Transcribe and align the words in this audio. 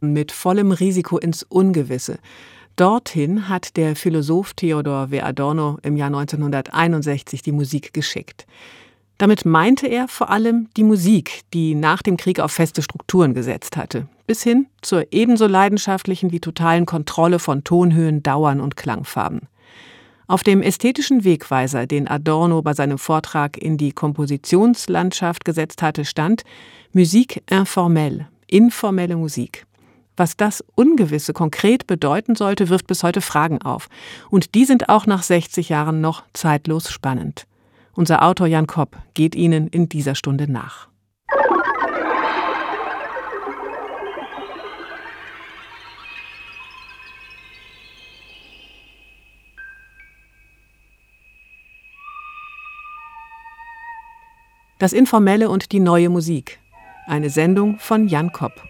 mit 0.00 0.32
vollem 0.32 0.72
Risiko 0.72 1.18
ins 1.18 1.42
Ungewisse. 1.42 2.18
Dorthin 2.76 3.48
hat 3.48 3.76
der 3.76 3.94
Philosoph 3.96 4.54
Theodor 4.54 5.10
W. 5.10 5.20
Adorno 5.20 5.78
im 5.82 5.96
Jahr 5.96 6.06
1961 6.06 7.42
die 7.42 7.52
Musik 7.52 7.92
geschickt. 7.92 8.46
Damit 9.18 9.44
meinte 9.44 9.86
er 9.86 10.08
vor 10.08 10.30
allem 10.30 10.68
die 10.78 10.82
Musik, 10.82 11.42
die 11.52 11.74
nach 11.74 12.00
dem 12.00 12.16
Krieg 12.16 12.40
auf 12.40 12.52
feste 12.52 12.80
Strukturen 12.80 13.34
gesetzt 13.34 13.76
hatte, 13.76 14.08
bis 14.26 14.42
hin 14.42 14.66
zur 14.80 15.04
ebenso 15.10 15.46
leidenschaftlichen 15.46 16.32
wie 16.32 16.40
totalen 16.40 16.86
Kontrolle 16.86 17.38
von 17.38 17.62
Tonhöhen, 17.62 18.22
Dauern 18.22 18.60
und 18.60 18.78
Klangfarben. 18.78 19.42
Auf 20.26 20.42
dem 20.42 20.62
ästhetischen 20.62 21.24
Wegweiser, 21.24 21.86
den 21.86 22.08
Adorno 22.08 22.62
bei 22.62 22.72
seinem 22.72 22.96
Vortrag 22.96 23.58
in 23.58 23.76
die 23.76 23.92
Kompositionslandschaft 23.92 25.44
gesetzt 25.44 25.82
hatte, 25.82 26.06
stand 26.06 26.44
Musik 26.94 27.42
informelle, 27.50 28.28
informelle 28.46 29.16
Musik. 29.16 29.66
Was 30.20 30.36
das 30.36 30.62
Ungewisse 30.74 31.32
konkret 31.32 31.86
bedeuten 31.86 32.34
sollte, 32.34 32.68
wirft 32.68 32.86
bis 32.86 33.02
heute 33.02 33.22
Fragen 33.22 33.62
auf. 33.62 33.88
Und 34.28 34.54
die 34.54 34.66
sind 34.66 34.90
auch 34.90 35.06
nach 35.06 35.22
60 35.22 35.70
Jahren 35.70 36.02
noch 36.02 36.24
zeitlos 36.34 36.90
spannend. 36.90 37.46
Unser 37.94 38.22
Autor 38.22 38.46
Jan 38.46 38.66
Kopp 38.66 38.98
geht 39.14 39.34
Ihnen 39.34 39.66
in 39.68 39.88
dieser 39.88 40.14
Stunde 40.14 40.46
nach. 40.46 40.88
Das 54.78 54.92
Informelle 54.92 55.48
und 55.48 55.72
die 55.72 55.80
neue 55.80 56.10
Musik. 56.10 56.58
Eine 57.06 57.30
Sendung 57.30 57.78
von 57.78 58.06
Jan 58.06 58.32
Kopp. 58.32 58.69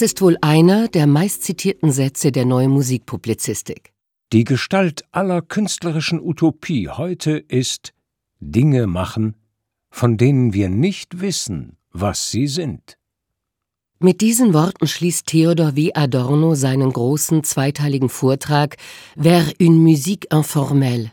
Es 0.00 0.12
ist 0.12 0.22
wohl 0.22 0.38
einer 0.40 0.88
der 0.88 1.06
meistzitierten 1.06 1.92
Sätze 1.92 2.32
der 2.32 2.46
neuen 2.46 2.70
Musikpublizistik. 2.70 3.92
Die 4.32 4.44
Gestalt 4.44 5.04
aller 5.12 5.42
künstlerischen 5.42 6.22
Utopie 6.22 6.88
heute 6.88 7.32
ist 7.32 7.92
Dinge 8.38 8.86
machen, 8.86 9.36
von 9.90 10.16
denen 10.16 10.54
wir 10.54 10.70
nicht 10.70 11.20
wissen, 11.20 11.76
was 11.92 12.30
sie 12.30 12.46
sind. 12.46 12.96
Mit 13.98 14.22
diesen 14.22 14.54
Worten 14.54 14.86
schließt 14.86 15.26
Theodor 15.26 15.76
W. 15.76 15.92
Adorno 15.92 16.54
seinen 16.54 16.94
großen 16.94 17.44
zweiteiligen 17.44 18.08
Vortrag 18.08 18.78
Vers 19.20 19.52
une 19.60 19.76
musique 19.76 20.28
informelle, 20.34 21.12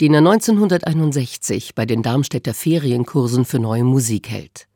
den 0.00 0.14
er 0.14 0.20
1961 0.20 1.74
bei 1.74 1.84
den 1.84 2.04
Darmstädter 2.04 2.54
Ferienkursen 2.54 3.44
für 3.44 3.58
neue 3.58 3.82
Musik 3.82 4.30
hält. 4.30 4.69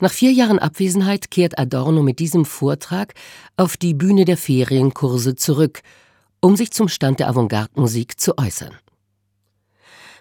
Nach 0.00 0.12
vier 0.12 0.30
Jahren 0.30 0.60
Abwesenheit 0.60 1.30
kehrt 1.30 1.58
Adorno 1.58 2.02
mit 2.02 2.20
diesem 2.20 2.44
Vortrag 2.44 3.14
auf 3.56 3.76
die 3.76 3.94
Bühne 3.94 4.24
der 4.24 4.36
Ferienkurse 4.36 5.34
zurück, 5.34 5.80
um 6.40 6.56
sich 6.56 6.70
zum 6.70 6.88
Stand 6.88 7.18
der 7.18 7.28
Avantgarde-Musik 7.28 8.20
zu 8.20 8.38
äußern. 8.38 8.76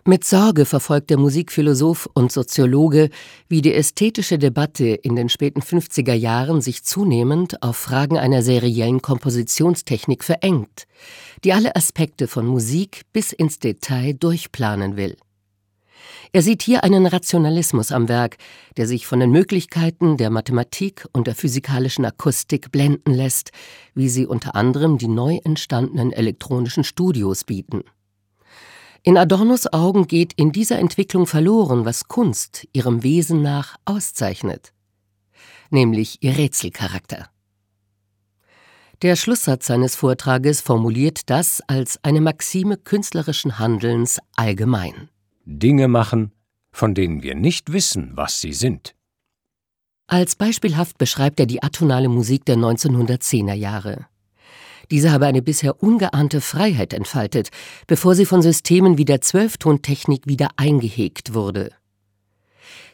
Mit 0.04 0.24
Sorge 0.24 0.66
verfolgt 0.66 1.10
der 1.10 1.20
Musikphilosoph 1.20 2.10
und 2.14 2.32
Soziologe, 2.32 3.10
wie 3.50 3.62
die 3.62 3.74
ästhetische 3.74 4.40
Debatte 4.40 4.88
in 4.88 5.18
den 5.18 5.28
späten 5.28 5.62
50er 5.62 6.14
Jahren 6.14 6.62
sich 6.62 6.84
zunehmend 6.84 7.62
auf 7.62 7.76
Fragen 7.76 8.18
einer 8.18 8.42
seriellen 8.42 9.02
Kompositionstechnik 9.02 10.24
verengt, 10.24 10.88
die 11.44 11.52
alle 11.52 11.76
Aspekte 11.76 12.28
von 12.30 12.48
Musik 12.48 13.02
bis 13.12 13.34
ins 13.34 13.60
Detail 13.60 14.14
durchplanen 14.14 14.96
will. 14.96 15.18
Er 16.34 16.42
sieht 16.42 16.62
hier 16.62 16.84
einen 16.84 17.06
Rationalismus 17.06 17.92
am 17.92 18.10
Werk, 18.10 18.38
der 18.76 18.88
sich 18.88 19.08
von 19.08 19.20
den 19.20 19.32
Möglichkeiten 19.32 20.18
der 20.18 20.30
Mathematik 20.30 21.08
und 21.14 21.28
der 21.28 21.36
physikalischen 21.36 22.06
Akustik 22.06 22.72
blenden 22.72 23.14
lässt, 23.14 23.52
wie 23.94 24.10
sie 24.10 24.26
unter 24.26 24.56
anderem 24.56 24.98
die 24.98 25.08
neu 25.08 25.40
entstandenen 25.44 26.12
elektronischen 26.12 26.84
Studios 26.84 27.44
bieten. 27.44 27.84
In 29.04 29.18
Adornos 29.18 29.72
Augen 29.72 30.08
geht 30.08 30.34
in 30.34 30.52
dieser 30.52 30.80
Entwicklung 30.80 31.28
verloren, 31.28 31.86
was 31.86 32.10
Kunst 32.10 32.68
ihrem 32.74 33.04
Wesen 33.04 33.42
nach 33.42 33.78
auszeichnet, 33.86 34.74
nämlich 35.70 36.18
ihr 36.22 36.38
Rätselcharakter. 36.38 37.30
Der 39.04 39.16
Schlusssatz 39.16 39.68
seines 39.68 39.96
Vortrages 39.96 40.60
formuliert 40.60 41.30
das 41.30 41.62
als 41.68 42.04
eine 42.04 42.20
Maxime 42.20 42.78
künstlerischen 42.78 43.60
Handelns 43.60 44.20
allgemein. 44.36 45.10
Dinge 45.50 45.88
machen, 45.88 46.34
von 46.72 46.94
denen 46.94 47.24
wir 47.24 47.34
nicht 47.34 47.72
wissen, 47.72 48.12
was 48.16 48.42
sie 48.42 48.52
sind. 48.52 48.96
Als 50.06 50.36
beispielhaft 50.36 50.98
beschreibt 50.98 51.40
er 51.40 51.46
die 51.46 51.64
atonale 51.64 52.10
Musik 52.10 52.46
der 52.46 52.58
1910er 52.58 53.54
Jahre. 53.54 54.08
Diese 54.92 55.12
habe 55.12 55.26
eine 55.26 55.42
bisher 55.42 55.82
ungeahnte 55.82 56.42
Freiheit 56.42 56.94
entfaltet, 56.94 57.50
bevor 57.88 58.16
sie 58.16 58.26
von 58.26 58.42
Systemen 58.42 58.98
wie 58.98 59.06
der 59.06 59.22
Zwölftontechnik 59.22 60.28
wieder 60.28 60.50
eingehegt 60.58 61.34
wurde. 61.34 61.72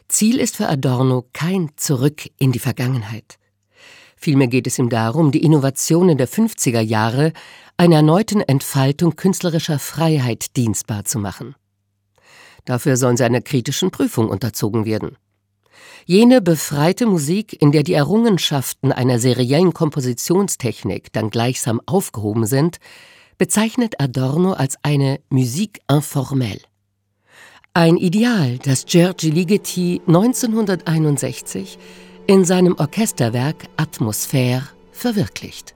Ziel 0.08 0.38
ist 0.38 0.56
für 0.56 0.68
Adorno 0.68 1.26
kein 1.32 1.70
Zurück 1.76 2.30
in 2.38 2.52
die 2.52 2.58
Vergangenheit. 2.58 3.38
Vielmehr 4.16 4.48
geht 4.48 4.66
es 4.66 4.78
ihm 4.78 4.90
darum, 4.90 5.32
die 5.32 5.42
Innovationen 5.42 6.18
der 6.18 6.28
50er 6.28 6.80
Jahre 6.80 7.32
einer 7.76 7.96
erneuten 7.96 8.40
Entfaltung 8.40 9.16
künstlerischer 9.16 9.78
Freiheit 9.78 10.56
dienstbar 10.56 11.04
zu 11.04 11.18
machen. 11.18 11.56
Dafür 12.64 12.96
sollen 12.96 13.16
sie 13.16 13.24
einer 13.24 13.40
kritischen 13.40 13.90
Prüfung 13.90 14.28
unterzogen 14.28 14.84
werden. 14.84 15.16
Jene 16.06 16.40
befreite 16.40 17.06
Musik, 17.06 17.60
in 17.60 17.72
der 17.72 17.82
die 17.82 17.94
Errungenschaften 17.94 18.92
einer 18.92 19.18
seriellen 19.18 19.72
Kompositionstechnik 19.72 21.12
dann 21.12 21.30
gleichsam 21.30 21.80
aufgehoben 21.86 22.46
sind, 22.46 22.78
bezeichnet 23.38 24.00
Adorno 24.00 24.52
als 24.52 24.76
eine 24.82 25.20
Musique 25.30 25.80
informelle. 25.90 26.60
Ein 27.72 27.96
Ideal, 27.96 28.58
das 28.58 28.86
Giorgi 28.86 29.30
Ligeti 29.30 30.00
1961 30.06 31.78
in 32.26 32.44
seinem 32.44 32.76
Orchesterwerk 32.76 33.64
Atmosphäre 33.76 34.68
verwirklicht. 34.92 35.73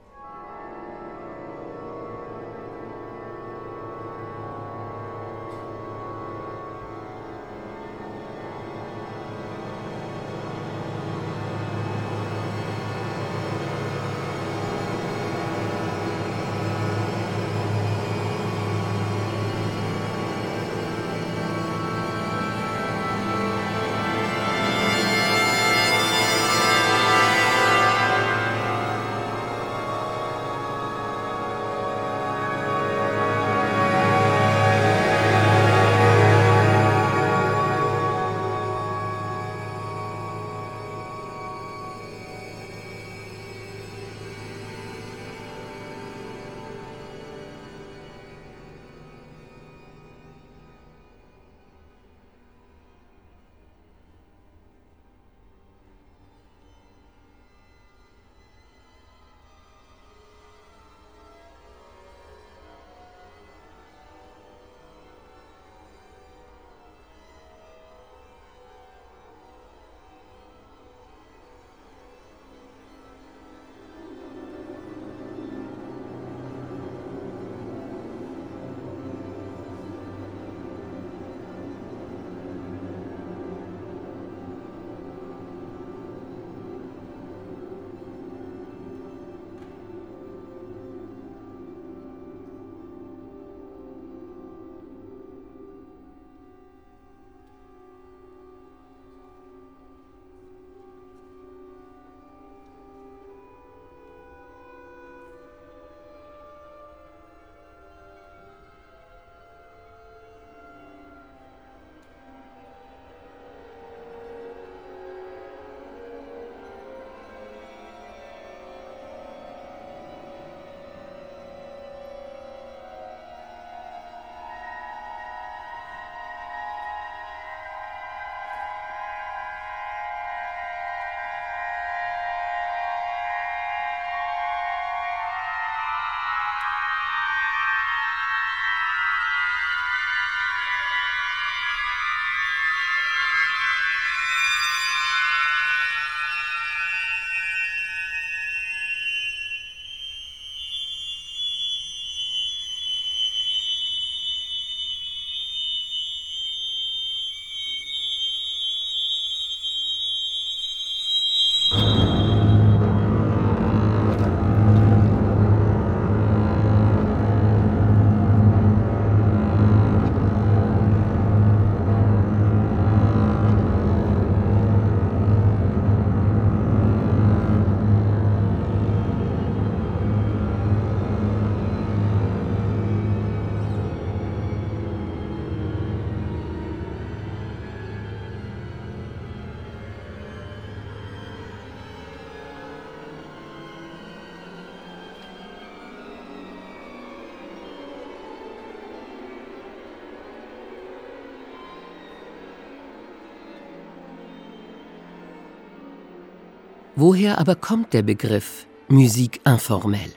Woher 207.01 207.37
aber 207.37 207.55
kommt 207.55 207.93
der 207.93 208.01
Begriff 208.01 208.67
Musik 208.89 209.39
informelle? 209.45 210.11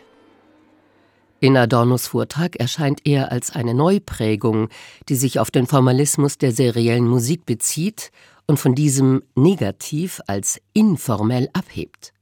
In 1.38 1.56
Adornos 1.56 2.08
Vortrag 2.08 2.56
erscheint 2.56 3.02
er 3.04 3.30
als 3.30 3.52
eine 3.52 3.72
Neuprägung, 3.72 4.68
die 5.08 5.14
sich 5.14 5.38
auf 5.38 5.52
den 5.52 5.68
Formalismus 5.68 6.38
der 6.38 6.50
seriellen 6.50 7.06
Musik 7.06 7.46
bezieht 7.46 8.10
und 8.48 8.58
von 8.58 8.74
diesem 8.74 9.22
negativ 9.36 10.20
als 10.26 10.60
informell 10.72 11.48
abhebt. 11.52 12.12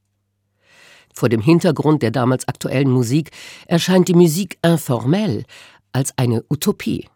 Vor 1.15 1.31
dem 1.31 1.41
Hintergrund 1.41 2.03
der 2.03 2.11
damals 2.11 2.47
aktuellen 2.47 2.91
Musik 2.91 3.31
erscheint 3.67 4.09
die 4.09 4.15
Musik 4.15 4.59
informell 4.63 5.45
als 5.95 6.13
eine 6.19 6.45
Utopie. 6.51 7.09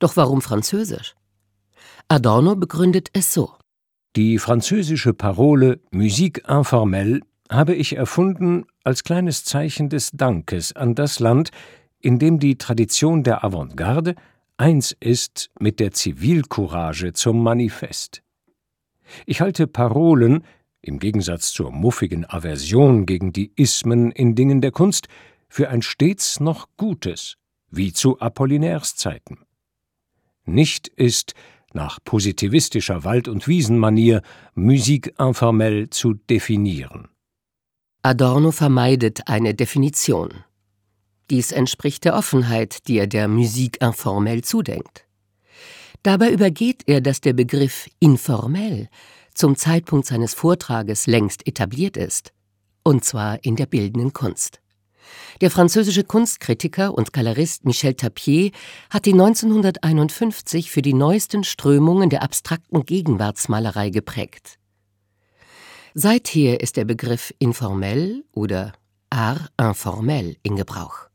Doch 0.00 0.16
warum 0.16 0.42
Französisch? 0.42 1.14
Adorno 2.08 2.56
begründet 2.56 3.10
es 3.12 3.32
so. 3.32 3.52
Die 4.16 4.38
französische 4.38 5.12
Parole 5.12 5.80
Musique 5.90 6.40
informelle 6.48 7.22
habe 7.50 7.74
ich 7.74 7.96
erfunden 7.96 8.64
als 8.84 9.02
kleines 9.02 9.44
Zeichen 9.44 9.88
des 9.88 10.12
Dankes 10.12 10.72
an 10.72 10.94
das 10.94 11.18
Land, 11.18 11.50
in 11.98 12.20
dem 12.20 12.38
die 12.38 12.56
Tradition 12.56 13.24
der 13.24 13.42
Avantgarde 13.42 14.14
eins 14.56 14.96
ist 15.00 15.50
mit 15.58 15.80
der 15.80 15.90
Zivilcourage 15.90 17.12
zum 17.12 17.42
Manifest. 17.42 18.22
Ich 19.26 19.40
halte 19.40 19.66
Parolen, 19.66 20.44
im 20.80 21.00
Gegensatz 21.00 21.52
zur 21.52 21.72
muffigen 21.72 22.24
Aversion 22.24 23.06
gegen 23.06 23.32
die 23.32 23.50
Ismen 23.56 24.12
in 24.12 24.36
Dingen 24.36 24.60
der 24.60 24.70
Kunst, 24.70 25.08
für 25.48 25.70
ein 25.70 25.82
stets 25.82 26.38
noch 26.38 26.68
Gutes, 26.76 27.34
wie 27.68 27.92
zu 27.92 28.20
Apollinaires 28.20 28.94
Zeiten. 28.94 29.40
Nicht 30.44 30.86
ist, 30.86 31.34
nach 31.74 31.98
positivistischer 32.04 33.04
Wald- 33.04 33.28
und 33.28 33.48
Wiesenmanier, 33.48 34.22
Musik 34.54 35.14
informell 35.18 35.90
zu 35.90 36.14
definieren. 36.14 37.08
Adorno 38.02 38.50
vermeidet 38.50 39.28
eine 39.28 39.54
Definition. 39.54 40.44
Dies 41.30 41.52
entspricht 41.52 42.04
der 42.04 42.14
Offenheit, 42.14 42.86
die 42.86 42.98
er 42.98 43.06
der 43.06 43.28
Musik 43.28 43.80
informell 43.80 44.42
zudenkt. 44.44 45.06
Dabei 46.02 46.30
übergeht 46.30 46.82
er, 46.86 47.00
dass 47.00 47.22
der 47.22 47.32
Begriff 47.32 47.88
informell 47.98 48.88
zum 49.32 49.56
Zeitpunkt 49.56 50.06
seines 50.06 50.34
Vortrages 50.34 51.06
längst 51.06 51.46
etabliert 51.46 51.96
ist, 51.96 52.32
und 52.82 53.04
zwar 53.04 53.42
in 53.42 53.56
der 53.56 53.66
bildenden 53.66 54.12
Kunst. 54.12 54.60
Der 55.40 55.50
französische 55.50 56.04
Kunstkritiker 56.04 56.94
und 56.94 57.12
Galerist 57.12 57.64
Michel 57.64 57.94
Tapier 57.94 58.50
hat 58.90 59.06
ihn 59.06 59.20
1951 59.20 60.70
für 60.70 60.82
die 60.82 60.94
neuesten 60.94 61.44
Strömungen 61.44 62.10
der 62.10 62.22
abstrakten 62.22 62.84
Gegenwartsmalerei 62.84 63.90
geprägt. 63.90 64.58
Seither 65.94 66.60
ist 66.60 66.76
der 66.76 66.84
Begriff 66.84 67.32
informell 67.38 68.24
oder 68.32 68.72
art 69.10 69.52
informell 69.60 70.36
in 70.42 70.56
Gebrauch. 70.56 71.08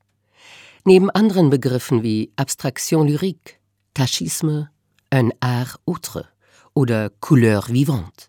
Neben 0.85 1.09
anderen 1.09 1.49
Begriffen 1.49 2.03
wie 2.03 2.31
Abstraction 2.37 3.07
lyrique, 3.07 3.55
Tachisme, 3.93 4.69
un 5.13 5.33
art 5.41 5.79
outre 5.85 6.25
oder 6.73 7.09
Couleur 7.19 7.67
vivante. 7.67 8.27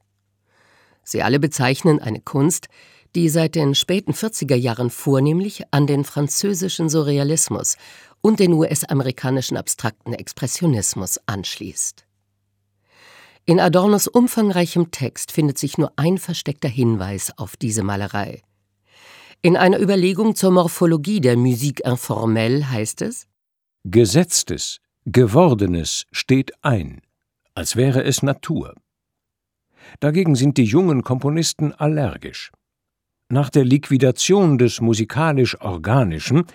Sie 1.05 1.23
alle 1.23 1.39
bezeichnen 1.39 2.01
eine 2.01 2.21
Kunst, 2.21 2.69
die 3.15 3.29
seit 3.29 3.55
den 3.55 3.75
späten 3.75 4.13
40er 4.13 4.55
Jahren 4.55 4.91
vornehmlich 4.91 5.63
an 5.71 5.87
den 5.87 6.05
französischen 6.05 6.89
Surrealismus 6.89 7.77
und 8.21 8.41
den 8.41 8.53
US-amerikanischen 8.53 9.57
abstrakten 9.57 10.13
Expressionismus 10.13 11.21
anschließt. 11.27 12.05
In 13.47 13.59
Adornos 13.59 14.07
umfangreichem 14.07 14.91
Text 14.91 15.33
findet 15.33 15.59
sich 15.59 15.79
nur 15.79 15.93
ein 15.97 16.19
versteckter 16.19 16.69
Hinweis 16.69 17.37
auf 17.37 17.57
diese 17.57 17.83
Malerei. 17.83 18.43
In 19.43 19.57
einer 19.57 19.81
Überlegung 19.81 20.37
zur 20.37 20.51
Morphologie 20.51 21.21
der 21.21 21.37
Musik 21.37 21.81
informelle 21.81 22.71
heißt 22.71 23.03
es 23.03 23.27
Gesetztes, 23.85 24.79
Gewordenes 25.07 26.05
steht 26.13 26.53
ein, 26.63 27.01
als 27.55 27.75
wäre 27.75 28.05
es 28.05 28.23
Natur. 28.23 28.75
Dagegen 29.99 30.37
sind 30.37 30.59
die 30.59 30.65
jungen 30.65 31.03
Komponisten 31.03 31.73
allergisch. 31.73 32.53
Nach 33.33 33.49
der 33.49 33.65
Liquidation 33.65 34.59
des 34.59 34.81
musikalisch-organischen 34.81 36.47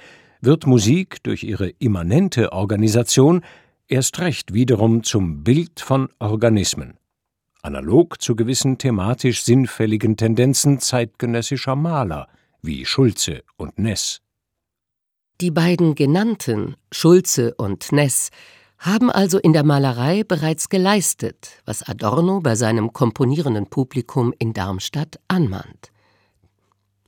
wird 0.41 0.67
Musik 0.67 1.24
durch 1.24 1.44
ihre 1.44 1.70
immanente 1.70 2.51
Organisation 2.51 3.46
erst 3.88 4.20
recht 4.20 4.53
wiederum 4.53 5.01
zum 5.01 5.41
Bild 5.46 5.79
von 5.79 6.10
Organismen, 6.20 6.98
analog 7.62 8.22
zu 8.22 8.36
gewissen 8.36 8.77
thematisch 8.77 9.44
sinnfälligen 9.44 10.17
Tendenzen 10.17 10.82
zeitgenössischer 10.82 11.77
Maler 11.77 12.27
wie 12.62 12.86
Schulze 12.86 13.44
und 13.55 13.79
Ness. 13.79 14.20
Die 15.39 15.51
beiden 15.51 15.96
genannten, 15.96 16.75
Schulze 16.91 17.55
und 17.55 17.94
Ness, 17.94 18.32
haben 18.79 19.10
also 19.10 19.39
in 19.39 19.53
der 19.53 19.63
Malerei 19.63 20.25
bereits 20.25 20.67
geleistet, 20.67 21.62
was 21.63 21.84
Adorno 21.84 22.41
bei 22.41 22.55
seinem 22.55 22.91
komponierenden 22.91 23.67
Publikum 23.67 24.34
in 24.39 24.51
Darmstadt 24.51 25.22
anmahnt. 25.29 25.95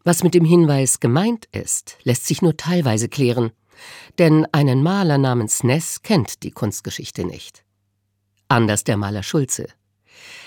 Was 0.07 0.23
mit 0.23 0.33
dem 0.33 0.45
Hinweis 0.45 1.01
gemeint 1.01 1.47
ist, 1.51 1.97
lässt 2.03 2.25
sich 2.27 2.41
nur 2.41 2.55
teilweise 2.55 3.09
klären 3.09 3.51
denn 4.17 4.45
einen 4.51 4.83
Maler 4.83 5.17
namens 5.17 5.63
Ness 5.63 6.01
kennt 6.01 6.43
die 6.43 6.51
Kunstgeschichte 6.51 7.25
nicht. 7.25 7.63
Anders 8.47 8.83
der 8.83 8.97
Maler 8.97 9.23
Schulze. 9.23 9.67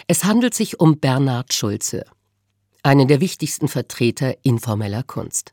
Es 0.07 0.25
handelt 0.25 0.55
sich 0.55 0.81
um 0.81 0.99
Bernhard 0.99 1.53
Schulze, 1.53 2.05
einen 2.83 3.09
der 3.09 3.21
wichtigsten 3.21 3.69
Vertreter 3.69 4.35
informeller 4.43 5.03
Kunst. 5.03 5.53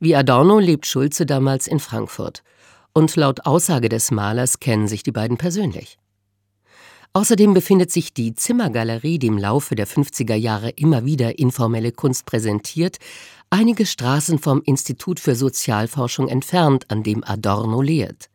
Wie 0.00 0.16
Adorno 0.16 0.58
lebt 0.58 0.86
Schulze 0.86 1.24
damals 1.24 1.66
in 1.66 1.80
Frankfurt 1.80 2.42
und 2.92 3.14
laut 3.16 3.46
Aussage 3.46 3.88
des 3.88 4.10
Malers 4.10 4.60
kennen 4.60 4.88
sich 4.88 5.02
die 5.02 5.12
beiden 5.12 5.38
persönlich. 5.38 5.98
Außerdem 7.16 7.54
befindet 7.54 7.92
sich 7.92 8.12
die 8.12 8.34
Zimmergalerie, 8.34 9.20
die 9.20 9.28
im 9.28 9.38
Laufe 9.38 9.76
der 9.76 9.86
50er 9.86 10.34
Jahre 10.34 10.70
immer 10.70 11.04
wieder 11.04 11.38
informelle 11.38 11.92
Kunst 11.92 12.26
präsentiert, 12.26 12.98
einige 13.50 13.86
Straßen 13.86 14.40
vom 14.40 14.62
Institut 14.62 15.20
für 15.20 15.36
Sozialforschung 15.36 16.26
entfernt, 16.26 16.90
an 16.90 17.04
dem 17.04 17.22
Adorno 17.22 17.82
lehrt. 17.82 18.30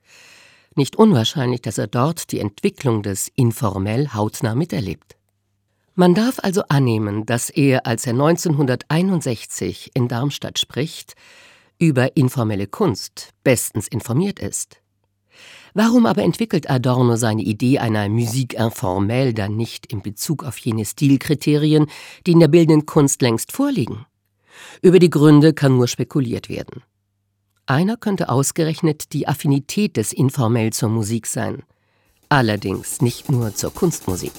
Nicht 0.75 0.95
unwahrscheinlich, 0.95 1.61
dass 1.61 1.77
er 1.77 1.87
dort 1.87 2.31
die 2.31 2.39
Entwicklung 2.39 3.03
des 3.03 3.29
informell 3.35 4.13
hautnah 4.13 4.55
miterlebt. 4.55 5.17
Man 5.95 6.13
darf 6.13 6.39
also 6.41 6.63
annehmen, 6.69 7.25
dass 7.25 7.49
er, 7.49 7.85
als 7.85 8.07
er 8.07 8.13
1961 8.13 9.91
in 9.93 10.07
Darmstadt 10.07 10.57
spricht, 10.57 11.15
über 11.79 12.15
informelle 12.15 12.67
Kunst 12.67 13.31
bestens 13.43 13.89
informiert 13.89 14.39
ist. 14.39 14.78
Warum 15.73 16.05
aber 16.05 16.23
entwickelt 16.23 16.69
Adorno 16.69 17.15
seine 17.15 17.43
Idee 17.43 17.79
einer 17.79 18.09
Musik 18.09 18.53
informelle 18.53 19.33
dann 19.33 19.55
nicht 19.55 19.85
in 19.85 20.01
Bezug 20.01 20.43
auf 20.43 20.57
jene 20.57 20.85
Stilkriterien, 20.85 21.87
die 22.25 22.31
in 22.31 22.39
der 22.39 22.47
bildenden 22.47 22.85
Kunst 22.85 23.21
längst 23.21 23.51
vorliegen? 23.51 24.05
Über 24.81 24.99
die 24.99 25.09
Gründe 25.09 25.53
kann 25.53 25.77
nur 25.77 25.87
spekuliert 25.87 26.49
werden. 26.49 26.83
Einer 27.65 27.97
könnte 27.97 28.29
ausgerechnet 28.29 29.13
die 29.13 29.27
Affinität 29.27 29.95
des 29.95 30.11
Informell 30.11 30.73
zur 30.73 30.89
Musik 30.89 31.27
sein. 31.27 31.63
Allerdings 32.27 33.01
nicht 33.01 33.29
nur 33.29 33.53
zur 33.53 33.73
Kunstmusik. 33.73 34.31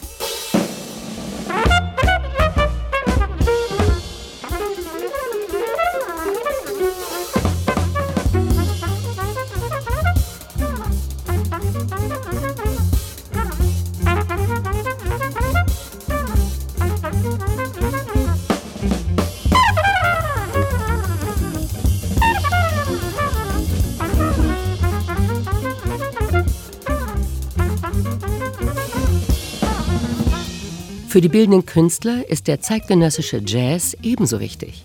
Für 31.10 31.20
die 31.20 31.28
bildenden 31.28 31.66
Künstler 31.66 32.30
ist 32.30 32.46
der 32.46 32.60
zeitgenössische 32.60 33.42
Jazz 33.44 33.96
ebenso 34.00 34.38
wichtig. 34.38 34.84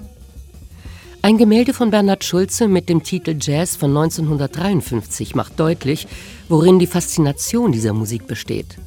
Ein 1.21 1.37
Gemälde 1.37 1.71
von 1.71 1.91
Bernhard 1.91 2.23
Schulze 2.23 2.67
mit 2.67 2.89
dem 2.89 3.03
Titel 3.03 3.37
Jazz 3.39 3.75
von 3.75 3.91
1953 3.95 5.35
macht 5.35 5.59
deutlich, 5.59 6.07
worin 6.49 6.79
die 6.79 6.87
Faszination 6.87 7.71
dieser 7.71 7.93
Musik 7.93 8.25
besteht. 8.25 8.79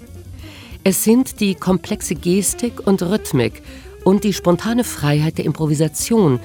Es 0.82 1.04
sind 1.04 1.38
die 1.38 1.54
komplexe 1.54 2.16
Gestik 2.16 2.84
und 2.84 3.02
Rhythmik 3.02 3.62
und 4.02 4.24
die 4.24 4.32
spontane 4.32 4.82
Freiheit 4.82 5.38
der 5.38 5.44
Improvisation, 5.44 6.40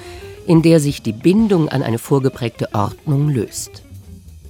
in 0.46 0.62
der 0.62 0.80
sich 0.80 1.02
die 1.02 1.14
Bindung 1.14 1.70
an 1.70 1.82
eine 1.82 1.98
vorgeprägte 1.98 2.70
Ordnung 2.76 3.30
löst. 3.30 3.82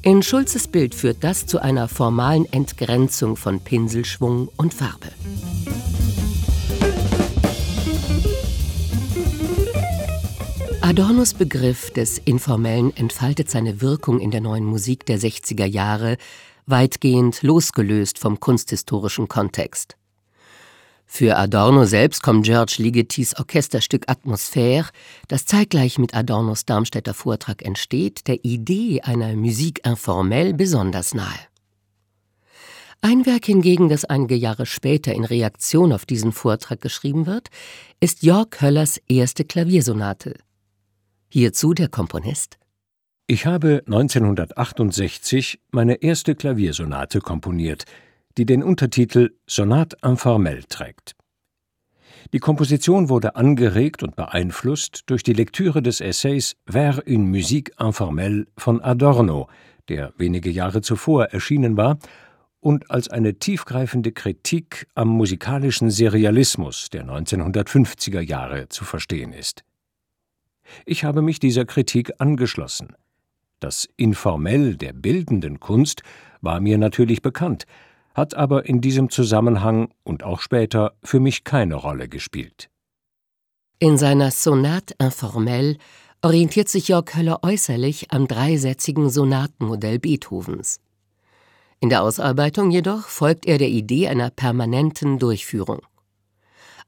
In 0.02 0.22
Schulzes 0.22 0.68
Bild 0.68 0.94
führt 0.94 1.24
das 1.24 1.46
zu 1.46 1.60
einer 1.60 1.88
formalen 1.88 2.52
Entgrenzung 2.52 3.38
von 3.38 3.62
Pinselschwung 3.62 4.50
und 4.58 4.74
Farbe. 4.74 5.08
Adornos 10.86 11.34
Begriff 11.34 11.92
des 11.92 12.18
Informellen 12.18 12.94
entfaltet 12.98 13.50
seine 13.50 13.80
Wirkung 13.80 14.20
in 14.20 14.32
der 14.32 14.42
neuen 14.42 14.66
Musik 14.66 15.06
der 15.06 15.18
60er 15.18 15.64
Jahre, 15.64 16.18
weitgehend 16.66 17.42
losgelöst 17.42 18.20
vom 18.20 18.42
kunsthistorischen 18.42 19.30
Kontext. 19.30 19.96
Für 21.06 21.38
Adorno 21.38 21.86
selbst 21.86 22.22
kommt 22.22 22.44
George 22.44 22.76
Ligetis 22.80 23.34
Orchesterstück 23.40 24.10
Atmosphäre, 24.10 24.90
das 25.30 25.46
zeitgleich 25.46 26.00
mit 26.00 26.14
Adornos 26.14 26.66
Darmstädter 26.66 27.14
Vortrag 27.14 27.64
entsteht, 27.64 28.28
der 28.28 28.44
Idee 28.44 29.00
einer 29.04 29.38
Musik 29.38 29.88
informelle 29.88 30.54
besonders 30.54 31.14
nahe. 31.14 31.40
Ein 33.00 33.26
Werk 33.26 33.46
hingegen, 33.46 33.88
das 33.88 34.04
einige 34.04 34.36
Jahre 34.36 34.66
später 34.66 35.14
in 35.14 35.24
Reaktion 35.24 35.94
auf 35.94 36.06
diesen 36.06 36.34
Vortrag 36.34 36.82
geschrieben 36.82 37.26
wird, 37.26 37.48
ist 38.02 38.22
Jörg 38.22 38.50
Höllers 38.60 39.00
erste 39.08 39.46
Klaviersonate. 39.46 40.34
Hierzu 41.36 41.74
der 41.74 41.88
Komponist. 41.88 42.60
Ich 43.26 43.48
habe 43.48 43.82
1968 43.88 45.62
meine 45.72 45.96
erste 46.04 46.36
Klaviersonate 46.36 47.22
komponiert, 47.22 47.86
die 48.38 48.46
den 48.46 48.62
Untertitel 48.62 49.32
Sonate 49.48 49.98
informelle 50.04 50.68
trägt. 50.68 51.16
Die 52.34 52.38
Komposition 52.38 53.10
wurde 53.10 53.36
angeregt 53.36 54.04
und 54.04 54.16
beeinflusst 54.16 55.06
durch 55.08 55.24
die 55.24 55.34
Lektüre 55.34 55.82
des 55.82 56.02
Essays 56.02 56.56
Vers 56.68 57.00
une 57.00 57.26
musique 57.26 57.72
informelle 57.80 58.46
von 58.56 58.80
Adorno, 58.84 59.48
der 59.90 60.14
wenige 60.20 60.52
Jahre 60.52 60.82
zuvor 60.82 61.26
erschienen 61.32 61.78
war 61.78 61.98
und 62.60 62.92
als 62.92 63.08
eine 63.08 63.40
tiefgreifende 63.40 64.12
Kritik 64.12 64.86
am 64.94 65.08
musikalischen 65.08 65.90
Serialismus 65.90 66.92
der 66.92 67.08
1950er 67.08 68.22
Jahre 68.22 68.70
zu 68.70 68.86
verstehen 68.86 69.34
ist. 69.34 69.64
Ich 70.86 71.04
habe 71.04 71.22
mich 71.22 71.40
dieser 71.40 71.66
Kritik 71.66 72.12
angeschlossen. 72.20 72.96
Das 73.60 73.88
Informell 73.96 74.76
der 74.76 74.94
bildenden 74.94 75.60
Kunst 75.60 76.04
war 76.42 76.60
mir 76.60 76.78
natürlich 76.78 77.22
bekannt, 77.22 77.66
hat 78.14 78.36
aber 78.36 78.66
in 78.66 78.82
diesem 78.82 79.10
Zusammenhang 79.10 79.90
und 80.04 80.24
auch 80.24 80.42
später 80.42 80.94
für 81.04 81.20
mich 81.20 81.44
keine 81.44 81.76
Rolle 81.76 82.10
gespielt. 82.10 82.70
In 83.80 83.98
seiner 83.98 84.32
Sonate 84.32 84.96
informelle 85.00 85.78
orientiert 86.22 86.70
sich 86.70 86.88
Jörg 86.88 87.16
Höller 87.16 87.40
äußerlich 87.44 88.12
am 88.12 88.28
dreisätzigen 88.28 89.10
Sonatenmodell 89.10 90.00
Beethovens. 90.00 90.80
In 91.82 91.90
der 91.90 92.02
Ausarbeitung 92.02 92.72
jedoch 92.72 93.08
folgt 93.08 93.46
er 93.46 93.58
der 93.58 93.68
Idee 93.68 94.08
einer 94.08 94.30
permanenten 94.30 95.20
Durchführung. 95.20 95.82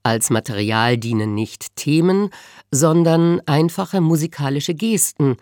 Als 0.05 0.29
Material 0.29 1.00
dienen 1.00 1.33
nicht 1.33 1.75
Themen, 1.75 2.29
sondern 2.69 3.41
einfache 3.47 4.01
musikalische 4.01 4.75
Gesten, 4.75 5.38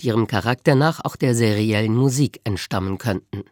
die 0.00 0.06
ihrem 0.06 0.26
Charakter 0.26 0.74
nach 0.74 1.04
auch 1.04 1.16
der 1.16 1.34
seriellen 1.34 1.94
Musik 1.94 2.40
entstammen 2.44 2.96
könnten. 2.96 3.44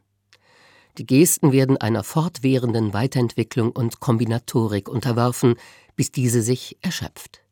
Die 0.97 1.04
Gesten 1.04 1.52
werden 1.52 1.76
einer 1.76 2.02
fortwährenden 2.02 2.94
Weiterentwicklung 2.94 3.73
und 3.73 4.00
Kombinatorik 4.00 4.88
unterworfen, 4.88 5.56
bis 5.97 6.12
diese 6.12 6.40
sich 6.40 6.78
erschöpft. 6.80 7.42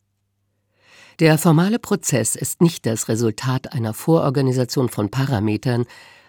Der 1.21 1.37
formale 1.37 1.79
Prozess 1.79 2.35
ist 2.35 2.63
nicht 2.63 2.87
das 2.87 3.09
Resultat 3.09 3.75
einer 3.75 3.93
Vororganisation 3.93 4.89
von 4.89 5.11
Parametern, 5.11 5.85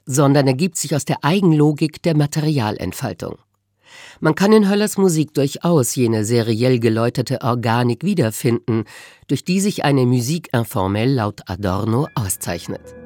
sondern 0.05 0.47
ergibt 0.47 0.75
sich 0.75 0.93
aus 0.93 1.05
der 1.05 1.23
Eigenlogik 1.23 2.03
der 2.03 2.17
Materialentfaltung. 2.17 3.37
Man 4.19 4.35
kann 4.35 4.53
in 4.53 4.69
Höllers 4.69 4.97
Musik 4.97 5.33
durchaus 5.33 5.95
jene 5.95 6.25
seriell 6.25 6.79
geläuterte 6.79 7.41
Organik 7.41 8.03
wiederfinden, 8.03 8.85
durch 9.27 9.43
die 9.43 9.59
sich 9.59 9.83
eine 9.83 10.05
Musik 10.05 10.49
informelle 10.53 11.15
laut 11.15 11.41
Adorno 11.47 12.07
auszeichnet. 12.15 13.02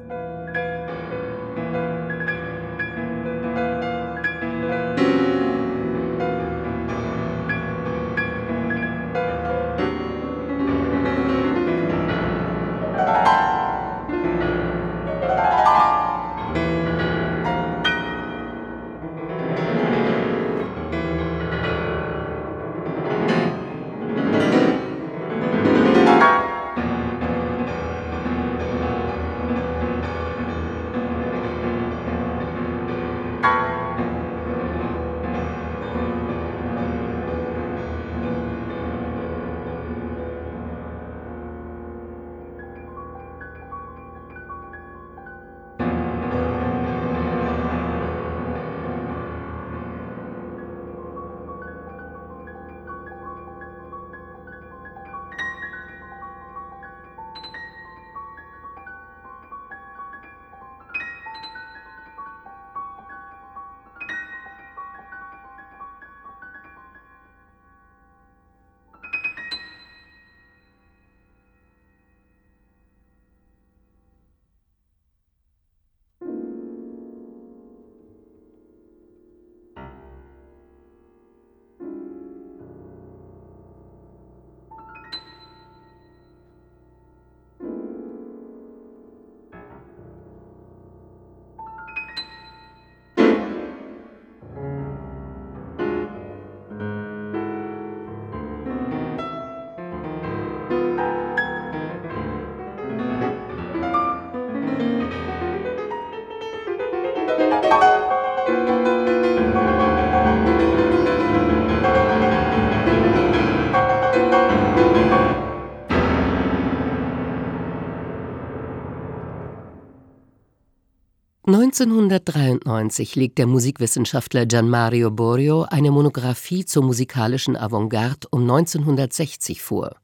1993 121.48 123.16
legt 123.16 123.38
der 123.38 123.46
Musikwissenschaftler 123.46 124.44
Gianmario 124.44 125.10
Borio 125.10 125.62
eine 125.62 125.90
Monographie 125.90 126.66
zur 126.66 126.84
musikalischen 126.84 127.56
Avantgarde 127.56 128.28
um 128.30 128.42
1960 128.42 129.62
vor. 129.62 129.96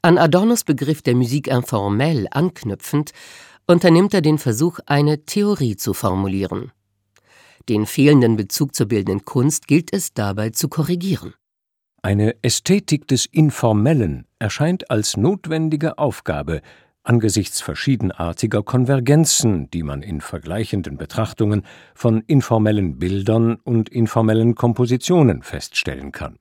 An 0.00 0.16
Adornos 0.16 0.64
Begriff 0.64 1.02
der 1.02 1.16
Musik 1.16 1.48
informelle 1.48 2.32
anknüpfend, 2.32 3.10
unternimmt 3.66 4.14
er 4.14 4.22
den 4.22 4.38
Versuch, 4.38 4.78
eine 4.86 5.26
Theorie 5.26 5.76
zu 5.76 5.92
formulieren. 5.92 6.72
Den 7.68 7.84
fehlenden 7.84 8.36
Bezug 8.36 8.74
zur 8.74 8.86
bildenden 8.86 9.26
Kunst 9.26 9.68
gilt 9.68 9.92
es 9.92 10.14
dabei 10.14 10.48
zu 10.48 10.68
korrigieren. 10.68 11.34
Eine 12.00 12.42
Ästhetik 12.42 13.06
des 13.06 13.26
Informellen 13.26 14.26
erscheint 14.38 14.90
als 14.90 15.18
notwendige 15.18 15.98
Aufgabe 15.98 16.62
angesichts 17.04 17.60
verschiedenartiger 17.60 18.62
Konvergenzen, 18.62 19.70
die 19.70 19.82
man 19.82 20.02
in 20.02 20.20
vergleichenden 20.20 20.96
Betrachtungen 20.96 21.62
von 21.94 22.22
informellen 22.26 22.98
Bildern 22.98 23.56
und 23.56 23.88
informellen 23.88 24.54
Kompositionen 24.54 25.42
feststellen 25.42 26.10
kann. 26.10 26.38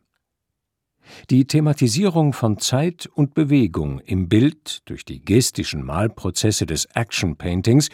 Die 1.30 1.46
Thematisierung 1.46 2.32
von 2.32 2.60
Zeit 2.60 3.08
und 3.14 3.34
Bewegung 3.34 4.00
im 4.00 4.30
Bild 4.30 4.82
durch 4.86 5.04
die 5.04 5.24
gestischen 5.24 5.84
Malprozesse 5.84 6.66
des 6.66 6.86
Action 6.94 7.36
Paintings 7.36 7.90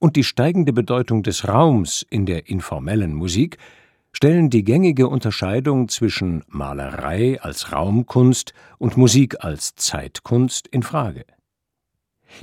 und 0.00 0.16
die 0.16 0.24
steigende 0.24 0.72
Bedeutung 0.72 1.22
des 1.22 1.46
Raums 1.46 2.04
in 2.10 2.26
der 2.26 2.48
informellen 2.48 3.14
Musik 3.14 3.58
stellen 4.12 4.50
die 4.50 4.64
gängige 4.64 5.06
Unterscheidung 5.06 5.88
zwischen 5.88 6.42
Malerei 6.48 7.40
als 7.40 7.70
Raumkunst 7.70 8.52
und 8.78 8.96
Musik 8.96 9.44
als 9.44 9.76
Zeitkunst 9.76 10.66
in 10.66 10.82
Frage 10.82 11.24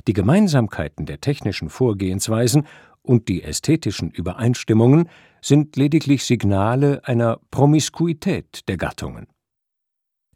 Die 0.06 0.12
Gemeinsamkeiten 0.12 1.06
der 1.06 1.20
technischen 1.20 1.70
Vorgehensweisen 1.70 2.66
und 3.02 3.28
die 3.28 3.42
ästhetischen 3.42 4.10
Übereinstimmungen 4.10 5.08
sind 5.40 5.76
lediglich 5.76 6.24
Signale 6.24 7.00
einer 7.04 7.40
Promiskuität 7.50 8.68
der 8.68 8.76
Gattungen. 8.76 9.26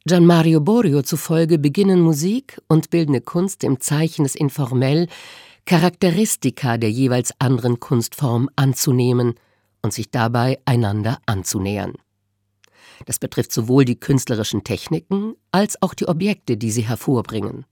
Gian 0.04 0.26
Mario 0.26 0.60
Borio 0.60 1.02
zufolge 1.02 1.58
beginnen 1.58 2.00
Musik 2.00 2.60
und 2.66 2.90
bildende 2.90 3.20
Kunst 3.20 3.62
im 3.62 3.80
Zeichen 3.80 4.24
des 4.24 4.34
Informell 4.34 5.06
Charakteristika 5.64 6.76
der 6.76 6.90
jeweils 6.90 7.32
anderen 7.38 7.78
Kunstform 7.78 8.50
anzunehmen 8.56 9.34
und 9.80 9.92
sich 9.92 10.10
dabei 10.10 10.58
einander 10.64 11.18
anzunähern. 11.26 11.94
Das 13.06 13.18
betrifft 13.18 13.52
sowohl 13.52 13.84
die 13.84 13.98
künstlerischen 13.98 14.64
Techniken 14.64 15.34
als 15.52 15.80
auch 15.82 15.94
die 15.94 16.08
Objekte, 16.08 16.56
die 16.56 16.70
sie 16.70 16.88
hervorbringen. 16.88 17.64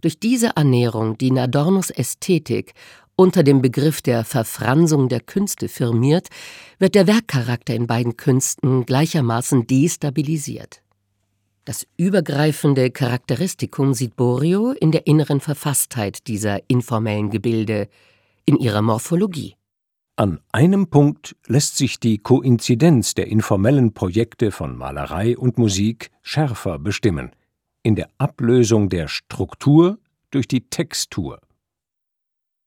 Durch 0.00 0.18
diese 0.18 0.56
Annäherung, 0.56 1.18
die 1.18 1.28
in 1.28 1.38
Adornos 1.38 1.90
Ästhetik 1.90 2.74
unter 3.16 3.42
dem 3.42 3.60
Begriff 3.60 4.00
der 4.00 4.24
Verfransung 4.24 5.08
der 5.08 5.20
Künste 5.20 5.68
firmiert, 5.68 6.28
wird 6.78 6.94
der 6.94 7.06
Werkcharakter 7.06 7.74
in 7.74 7.86
beiden 7.86 8.16
Künsten 8.16 8.86
gleichermaßen 8.86 9.66
destabilisiert. 9.66 10.82
Das 11.66 11.86
übergreifende 11.98 12.90
Charakteristikum 12.90 13.92
sieht 13.92 14.16
Borio 14.16 14.72
in 14.72 14.90
der 14.90 15.06
inneren 15.06 15.40
Verfasstheit 15.40 16.26
dieser 16.26 16.60
informellen 16.68 17.30
Gebilde, 17.30 17.88
in 18.46 18.56
ihrer 18.56 18.80
Morphologie. 18.82 19.54
An 20.16 20.40
einem 20.50 20.88
Punkt 20.88 21.36
lässt 21.46 21.76
sich 21.76 22.00
die 22.00 22.18
Koinzidenz 22.18 23.14
der 23.14 23.28
informellen 23.28 23.94
Projekte 23.94 24.50
von 24.50 24.76
Malerei 24.76 25.36
und 25.36 25.58
Musik 25.58 26.10
schärfer 26.22 26.78
bestimmen, 26.78 27.30
in 27.82 27.94
der 27.94 28.08
Ablösung 28.18 28.88
der 28.88 29.08
Struktur 29.08 29.98
durch 30.30 30.48
die 30.48 30.68
Textur. 30.68 31.40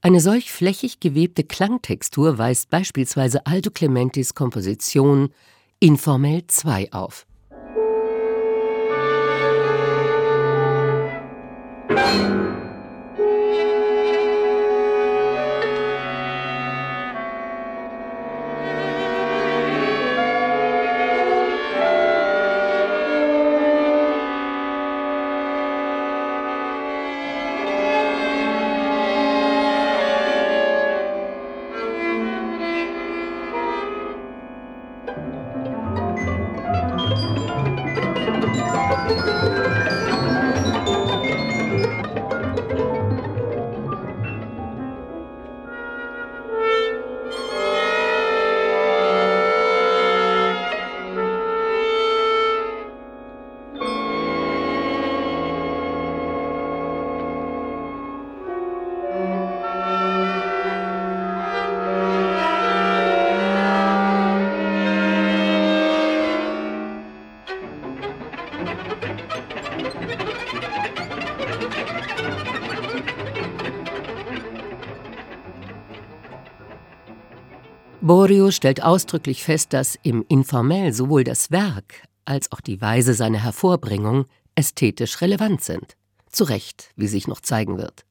Eine 0.01 0.19
solch 0.19 0.51
flächig 0.51 0.99
gewebte 0.99 1.43
Klangtextur 1.43 2.37
weist 2.37 2.69
beispielsweise 2.69 3.45
Aldo 3.45 3.71
Clementis 3.71 4.33
Komposition 4.33 5.29
Informell 5.79 6.45
2 6.47 6.91
auf. 6.91 7.25
Borio 78.15 78.51
stellt 78.51 78.83
ausdrücklich 78.83 79.43
fest, 79.43 79.73
dass 79.73 79.97
im 80.03 80.23
Informell 80.27 80.93
sowohl 80.93 81.23
das 81.23 81.49
Werk 81.49 82.03
als 82.25 82.51
auch 82.51 82.61
die 82.61 82.79
Weise 82.79 83.15
seiner 83.15 83.41
Hervorbringung 83.41 84.25
ästhetisch 84.53 85.19
relevant 85.19 85.63
sind. 85.63 85.97
Zu 86.29 86.43
Recht, 86.43 86.91
wie 86.95 87.07
sich 87.07 87.27
noch 87.27 87.41
zeigen 87.41 87.79
wird. 87.79 88.05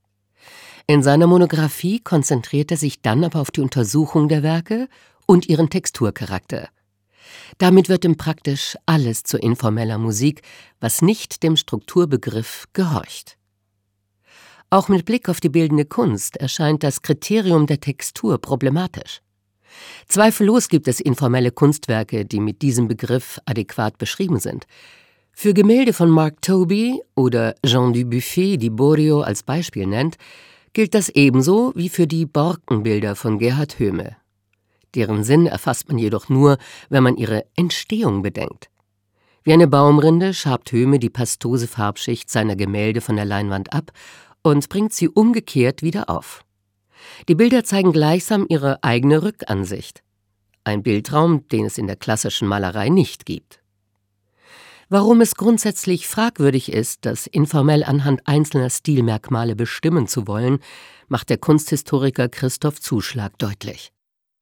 In 0.89 1.05
seiner 1.05 1.29
Monographie 1.29 2.01
konzentriert 2.01 2.73
er 2.73 2.79
sich 2.79 3.01
dann 3.01 3.23
aber 3.23 3.41
auf 3.41 3.53
die 3.53 3.61
Untersuchung 3.61 4.29
der 4.29 4.43
Werke 4.43 4.89
und 5.27 5.49
ihren 5.49 5.71
Texturcharakter. 5.71 6.69
Damit 7.59 7.89
wird 7.89 8.05
ihm 8.05 8.17
praktisch 8.17 8.77
alles 8.87 9.23
zu 9.23 9.39
informeller 9.39 9.99
Musik, 9.99 10.43
was 10.81 11.01
nicht 11.01 11.45
dem 11.45 11.57
Strukturbegriff 11.57 12.67
gehorcht. 12.73 13.39
Auch 14.69 14.89
mit 14.89 15.05
Blick 15.05 15.29
auf 15.29 15.39
die 15.39 15.49
bildende 15.49 15.85
Kunst 15.85 16.39
erscheint 16.39 16.83
das 16.83 17.03
Kriterium 17.03 17.69
der 17.69 17.79
Textur 17.79 18.39
problematisch. 18.39 19.23
Zweifellos 20.09 20.69
gibt 20.69 20.89
es 20.89 21.01
informelle 21.01 21.51
Kunstwerke, 21.51 22.25
die 22.25 22.41
mit 22.41 22.63
diesem 22.63 22.89
Begriff 22.89 23.41
adäquat 23.45 23.99
beschrieben 23.99 24.39
sind. 24.39 24.67
Für 25.33 25.55
Gemälde 25.55 25.93
von 25.93 26.11
Mark 26.11 26.43
Toby 26.43 27.01
oder 27.15 27.55
Jean 27.65 27.93
Dubuffet, 27.93 28.59
die 28.59 28.71
Borio 28.71 29.23
als 29.23 29.43
Beispiel 29.43 29.87
nennt, 29.87 30.17
gilt 30.73 30.95
das 30.95 31.09
ebenso 31.09 31.73
wie 31.75 31.89
für 31.89 32.07
die 32.07 32.27
Borkenbilder 32.27 33.17
von 33.17 33.39
Gerhard 33.39 33.79
Höhme. 33.79 34.17
Deren 34.95 35.25
Sinn 35.25 35.47
erfasst 35.47 35.89
man 35.89 35.99
jedoch 35.99 36.29
nur, 36.29 36.59
wenn 36.91 37.03
man 37.03 37.17
ihre 37.17 37.45
Entstehung 37.57 38.23
bedenkt. 38.23 38.69
Wie 39.43 39.53
eine 39.53 39.67
Baumrinde 39.67 40.35
schabt 40.35 40.71
Höhme 40.71 40.99
die 40.99 41.11
pastose 41.11 41.67
Farbschicht 41.67 42.31
seiner 42.31 42.55
Gemälde 42.55 43.01
von 43.01 43.17
der 43.17 43.25
Leinwand 43.25 43.73
ab 43.73 43.91
und 44.43 44.69
bringt 44.69 44.93
sie 44.93 45.09
umgekehrt 45.09 45.83
wieder 45.83 46.09
auf. 46.09 46.45
Die 47.29 47.35
Bilder 47.35 47.65
zeigen 47.65 47.93
gleichsam 47.93 48.47
ihre 48.49 48.83
eigene 48.83 49.23
Rückansicht. 49.23 50.03
Ein 50.65 50.83
Bildraum, 50.83 51.49
den 51.49 51.65
es 51.65 51.79
in 51.79 51.87
der 51.87 51.97
klassischen 51.97 52.49
Malerei 52.49 52.89
nicht 52.89 53.27
gibt. 53.27 53.63
Warum 54.89 55.23
es 55.23 55.37
grundsätzlich 55.37 56.07
fragwürdig 56.07 56.71
ist, 56.71 57.07
das 57.07 57.27
informell 57.27 57.83
anhand 57.83 58.21
einzelner 58.27 58.69
Stilmerkmale 58.69 59.57
bestimmen 59.57 60.07
zu 60.07 60.27
wollen, 60.27 60.59
macht 61.09 61.31
der 61.31 61.39
Kunsthistoriker 61.39 62.29
Christoph 62.29 62.81
Zuschlag 62.81 63.39
deutlich. 63.39 63.91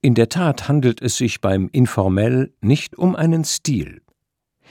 In 0.03 0.15
der 0.15 0.29
Tat 0.29 0.67
handelt 0.67 1.03
es 1.03 1.17
sich 1.17 1.41
beim 1.41 1.69
Informell 1.71 2.53
nicht 2.61 2.97
um 2.99 3.15
einen 3.15 3.45
Stil. 3.45 4.03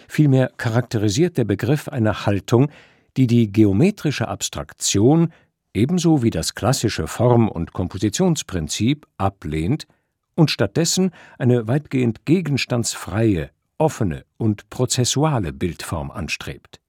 Vielmehr 0.07 0.51
charakterisiert 0.57 1.37
der 1.37 1.45
Begriff 1.45 1.87
eine 1.87 2.25
Haltung, 2.25 2.71
die 3.15 3.27
die 3.27 3.51
geometrische 3.51 4.27
Abstraktion 4.27 5.31
ebenso 5.73 6.23
wie 6.23 6.29
das 6.29 6.55
klassische 6.55 7.07
Form- 7.07 7.49
und 7.49 7.73
Kompositionsprinzip 7.73 9.07
ablehnt 9.17 9.87
und 10.35 10.51
stattdessen 10.51 11.11
eine 11.37 11.67
weitgehend 11.67 12.25
gegenstandsfreie, 12.25 13.51
offene 13.77 14.25
und 14.37 14.69
prozessuale 14.69 15.53
Bildform 15.53 16.11
anstrebt. 16.11 16.79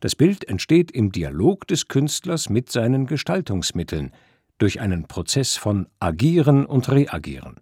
Das 0.00 0.14
Bild 0.14 0.46
entsteht 0.46 0.90
im 0.90 1.12
Dialog 1.12 1.66
des 1.66 1.88
Künstlers 1.88 2.50
mit 2.50 2.70
seinen 2.70 3.06
Gestaltungsmitteln, 3.06 4.12
durch 4.58 4.80
einen 4.80 5.06
Prozess 5.06 5.56
von 5.56 5.86
Agieren 6.00 6.66
und 6.66 6.90
Reagieren. 6.90 7.60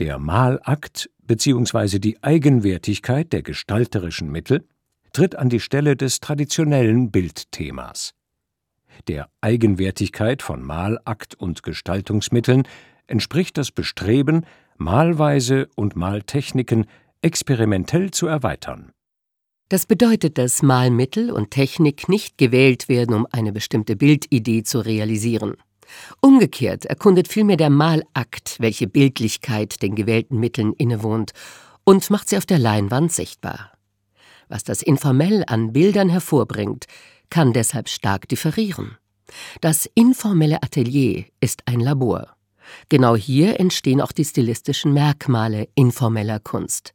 Der 0.00 0.18
Malakt 0.18 1.08
bzw. 1.22 2.00
die 2.00 2.22
Eigenwertigkeit 2.22 3.32
der 3.32 3.42
gestalterischen 3.42 4.30
Mittel 4.30 4.66
tritt 5.12 5.36
an 5.36 5.48
die 5.48 5.60
Stelle 5.60 5.96
des 5.96 6.20
traditionellen 6.20 7.10
Bildthemas. 7.10 8.15
Der 9.08 9.28
Eigenwertigkeit 9.40 10.42
von 10.42 10.62
Malakt 10.62 11.34
und 11.34 11.62
Gestaltungsmitteln 11.62 12.66
entspricht 13.06 13.56
das 13.56 13.70
Bestreben, 13.70 14.44
Malweise 14.76 15.68
und 15.74 15.96
Maltechniken 15.96 16.86
experimentell 17.22 18.10
zu 18.10 18.26
erweitern. 18.26 18.92
Das 19.68 19.86
bedeutet, 19.86 20.38
dass 20.38 20.62
Malmittel 20.62 21.30
und 21.32 21.50
Technik 21.50 22.08
nicht 22.08 22.38
gewählt 22.38 22.88
werden, 22.88 23.14
um 23.14 23.26
eine 23.32 23.52
bestimmte 23.52 23.96
Bildidee 23.96 24.62
zu 24.62 24.78
realisieren. 24.78 25.56
Umgekehrt 26.20 26.84
erkundet 26.84 27.28
vielmehr 27.28 27.56
der 27.56 27.70
Malakt, 27.70 28.56
welche 28.58 28.86
Bildlichkeit 28.86 29.82
den 29.82 29.94
gewählten 29.94 30.38
Mitteln 30.38 30.72
innewohnt, 30.72 31.32
und 31.84 32.10
macht 32.10 32.28
sie 32.28 32.36
auf 32.36 32.46
der 32.46 32.58
Leinwand 32.58 33.12
sichtbar. 33.12 33.72
Was 34.48 34.62
das 34.62 34.82
informell 34.82 35.44
an 35.46 35.72
Bildern 35.72 36.08
hervorbringt, 36.08 36.86
kann 37.30 37.52
deshalb 37.52 37.88
stark 37.88 38.28
differieren. 38.28 38.96
Das 39.60 39.88
informelle 39.94 40.62
Atelier 40.62 41.24
ist 41.40 41.62
ein 41.66 41.80
Labor. 41.80 42.36
Genau 42.88 43.16
hier 43.16 43.60
entstehen 43.60 44.00
auch 44.00 44.12
die 44.12 44.24
stilistischen 44.24 44.92
Merkmale 44.92 45.68
informeller 45.74 46.40
Kunst, 46.40 46.92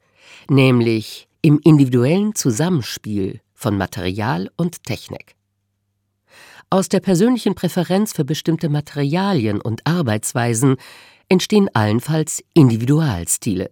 nämlich 0.49 1.27
im 1.41 1.59
individuellen 1.63 2.35
Zusammenspiel 2.35 3.41
von 3.53 3.77
Material 3.77 4.49
und 4.57 4.83
Technik. 4.83 5.35
Aus 6.69 6.87
der 6.87 7.01
persönlichen 7.01 7.53
Präferenz 7.53 8.13
für 8.13 8.23
bestimmte 8.23 8.69
Materialien 8.69 9.59
und 9.59 9.85
Arbeitsweisen 9.85 10.77
entstehen 11.27 11.69
allenfalls 11.73 12.43
Individualstile. 12.53 13.69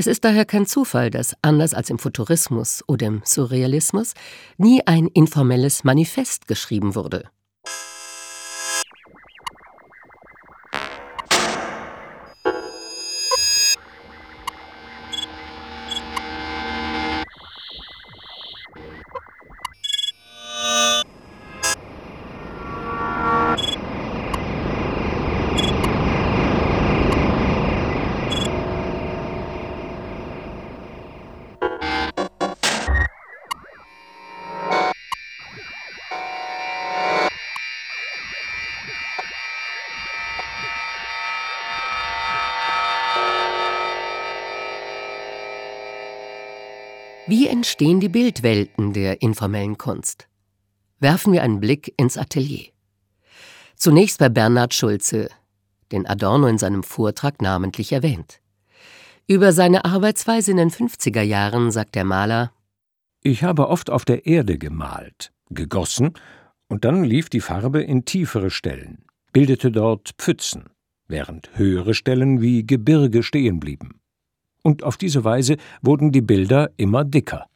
Es 0.00 0.06
ist 0.06 0.24
daher 0.24 0.46
kein 0.46 0.64
Zufall, 0.64 1.10
dass 1.10 1.36
anders 1.42 1.74
als 1.74 1.90
im 1.90 1.98
Futurismus 1.98 2.82
oder 2.86 3.06
im 3.06 3.20
Surrealismus 3.22 4.14
nie 4.56 4.80
ein 4.86 5.08
informelles 5.08 5.84
Manifest 5.84 6.48
geschrieben 6.48 6.94
wurde. 6.94 7.28
Entstehen 47.60 48.00
die 48.00 48.08
Bildwelten 48.08 48.94
der 48.94 49.20
informellen 49.20 49.76
Kunst? 49.76 50.28
Werfen 50.98 51.34
wir 51.34 51.42
einen 51.42 51.60
Blick 51.60 51.92
ins 51.98 52.16
Atelier. 52.16 52.70
Zunächst 53.76 54.18
bei 54.18 54.30
Bernhard 54.30 54.72
Schulze, 54.72 55.28
den 55.92 56.06
Adorno 56.06 56.46
in 56.46 56.56
seinem 56.56 56.82
Vortrag 56.82 57.42
namentlich 57.42 57.92
erwähnt. 57.92 58.40
Über 59.26 59.52
seine 59.52 59.84
Arbeitsweise 59.84 60.52
in 60.52 60.56
den 60.56 60.70
50er 60.70 61.20
Jahren 61.20 61.70
sagt 61.70 61.96
der 61.96 62.04
Maler: 62.04 62.50
Ich 63.22 63.44
habe 63.44 63.68
oft 63.68 63.90
auf 63.90 64.06
der 64.06 64.24
Erde 64.24 64.56
gemalt, 64.56 65.30
gegossen, 65.50 66.14
und 66.66 66.86
dann 66.86 67.04
lief 67.04 67.28
die 67.28 67.42
Farbe 67.42 67.82
in 67.82 68.06
tiefere 68.06 68.50
Stellen, 68.50 69.04
bildete 69.34 69.70
dort 69.70 70.12
Pfützen, 70.16 70.70
während 71.08 71.50
höhere 71.58 71.92
Stellen 71.92 72.40
wie 72.40 72.66
Gebirge 72.66 73.22
stehen 73.22 73.60
blieben 73.60 73.99
und 74.62 74.82
auf 74.82 74.96
diese 74.96 75.24
Weise 75.24 75.56
wurden 75.82 76.12
die 76.12 76.22
Bilder 76.22 76.70
immer 76.76 77.04
dicker. 77.04 77.46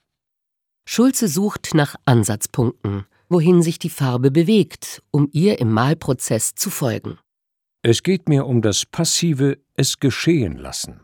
Schulze 0.86 1.28
sucht 1.28 1.74
nach 1.74 1.96
Ansatzpunkten, 2.04 3.06
wohin 3.28 3.62
sich 3.62 3.78
die 3.78 3.90
Farbe 3.90 4.30
bewegt, 4.30 5.02
um 5.10 5.28
ihr 5.32 5.58
im 5.58 5.72
Malprozess 5.72 6.54
zu 6.54 6.70
folgen. 6.70 7.18
Es 7.82 8.02
geht 8.02 8.28
mir 8.28 8.46
um 8.46 8.62
das 8.62 8.86
passive 8.86 9.58
Es 9.74 9.98
geschehen 9.98 10.56
lassen. 10.56 11.00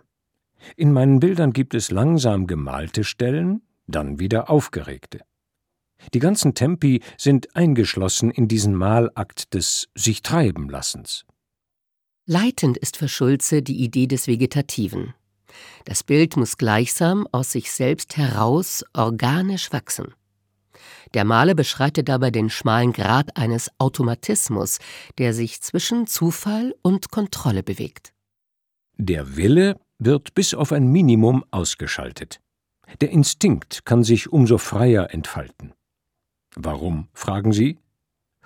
In 0.77 0.93
meinen 0.93 1.21
Bildern 1.21 1.53
gibt 1.53 1.75
es 1.75 1.91
langsam 1.91 2.47
gemalte 2.47 3.05
Stellen, 3.05 3.63
dann 3.87 4.19
wieder 4.19 4.51
aufgeregte. 4.51 5.21
Die 6.15 6.19
ganzen 6.19 6.55
Tempi 6.55 7.03
sind 7.19 7.55
eingeschlossen 7.57 8.31
in 8.31 8.49
diesen 8.49 8.75
Malakt 8.75 9.55
des 9.55 9.89
sich 9.95 10.23
treiben 10.23 10.69
lassens. 10.69 11.27
Leitend 12.27 12.79
ist 12.79 12.97
für 12.97 13.09
Schulze 13.09 13.63
die 13.63 13.83
Idee 13.83 14.07
des 14.07 14.27
Vegetativen. 14.27 15.15
Das 15.85 16.05
Bild 16.05 16.37
muss 16.37 16.57
gleichsam 16.57 17.27
aus 17.33 17.53
sich 17.53 17.73
selbst 17.73 18.17
heraus 18.17 18.85
organisch 18.93 19.73
wachsen. 19.73 20.15
Der 21.15 21.25
Maler 21.25 21.55
beschreitet 21.55 22.09
dabei 22.09 22.31
den 22.31 22.51
schmalen 22.51 22.93
Grat 22.93 23.37
eines 23.37 23.71
Automatismus, 23.79 24.79
der 25.19 25.35
sich 25.35 25.61
zwischen 25.61 26.07
Zufall 26.07 26.75
und 26.83 27.11
Kontrolle 27.11 27.63
bewegt. 27.63 28.13
Der 28.97 29.37
Wille 29.37 29.81
wird 29.99 30.35
bis 30.35 30.55
auf 30.55 30.73
ein 30.73 30.87
Minimum 30.87 31.45
ausgeschaltet. 31.51 32.41
Der 33.01 33.11
Instinkt 33.11 33.85
kann 33.85 34.05
sich 34.05 34.33
umso 34.33 34.59
freier 34.59 35.13
entfalten. 35.13 35.73
Warum, 36.55 37.09
fragen 37.13 37.53
Sie? 37.53 37.79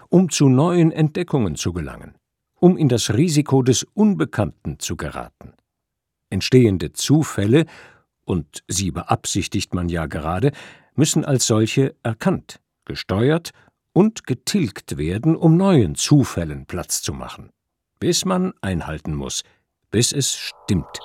Um 0.08 0.30
zu 0.30 0.48
neuen 0.48 0.92
Entdeckungen 0.92 1.56
zu 1.56 1.72
gelangen, 1.72 2.14
um 2.60 2.76
in 2.76 2.88
das 2.88 3.14
Risiko 3.14 3.62
des 3.62 3.84
Unbekannten 3.94 4.78
zu 4.78 4.96
geraten 4.96 5.54
entstehende 6.34 6.92
Zufälle, 6.92 7.64
und 8.26 8.64
sie 8.68 8.90
beabsichtigt 8.90 9.72
man 9.72 9.88
ja 9.88 10.06
gerade, 10.06 10.52
müssen 10.94 11.24
als 11.24 11.46
solche 11.46 11.94
erkannt, 12.02 12.60
gesteuert 12.84 13.50
und 13.92 14.26
getilgt 14.26 14.98
werden, 14.98 15.36
um 15.36 15.56
neuen 15.56 15.94
Zufällen 15.94 16.66
Platz 16.66 17.02
zu 17.02 17.12
machen, 17.12 17.50
bis 18.00 18.24
man 18.24 18.52
einhalten 18.60 19.14
muss, 19.14 19.44
bis 19.90 20.12
es 20.12 20.34
stimmt. 20.34 20.98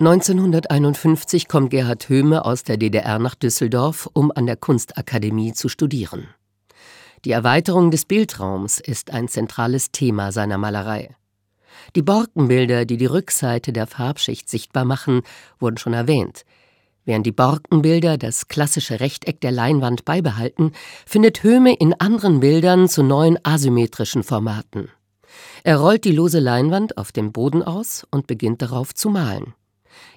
(1951) 0.00 1.48
kommt 1.48 1.70
Gerhard 1.70 2.08
Höhme 2.08 2.44
aus 2.44 2.62
der 2.62 2.76
DDR 2.76 3.18
nach 3.18 3.34
Düsseldorf, 3.34 4.08
um 4.12 4.32
an 4.34 4.46
der 4.46 4.56
Kunstakademie 4.56 5.52
zu 5.52 5.68
studieren. 5.68 6.28
Die 7.24 7.30
Erweiterung 7.30 7.90
des 7.90 8.04
Bildraums 8.04 8.80
ist 8.80 9.10
ein 9.10 9.28
zentrales 9.28 9.90
Thema 9.90 10.30
seiner 10.30 10.58
Malerei. 10.58 11.16
Die 11.96 12.02
Borkenbilder, 12.02 12.84
die 12.84 12.98
die 12.98 13.06
Rückseite 13.06 13.72
der 13.72 13.86
Farbschicht 13.86 14.48
sichtbar 14.50 14.84
machen, 14.84 15.22
wurden 15.58 15.78
schon 15.78 15.94
erwähnt. 15.94 16.44
Während 17.06 17.24
die 17.24 17.32
Borkenbilder 17.32 18.18
das 18.18 18.48
klassische 18.48 19.00
Rechteck 19.00 19.40
der 19.40 19.52
Leinwand 19.52 20.04
beibehalten, 20.04 20.72
findet 21.06 21.42
Höhme 21.42 21.74
in 21.74 21.94
anderen 21.94 22.40
Bildern 22.40 22.88
zu 22.88 23.02
neuen 23.02 23.38
asymmetrischen 23.42 24.22
Formaten. 24.22 24.90
Er 25.62 25.78
rollt 25.78 26.04
die 26.04 26.12
lose 26.12 26.40
Leinwand 26.40 26.98
auf 26.98 27.10
dem 27.10 27.32
Boden 27.32 27.62
aus 27.62 28.06
und 28.10 28.26
beginnt 28.26 28.60
darauf 28.60 28.94
zu 28.94 29.08
malen. 29.08 29.54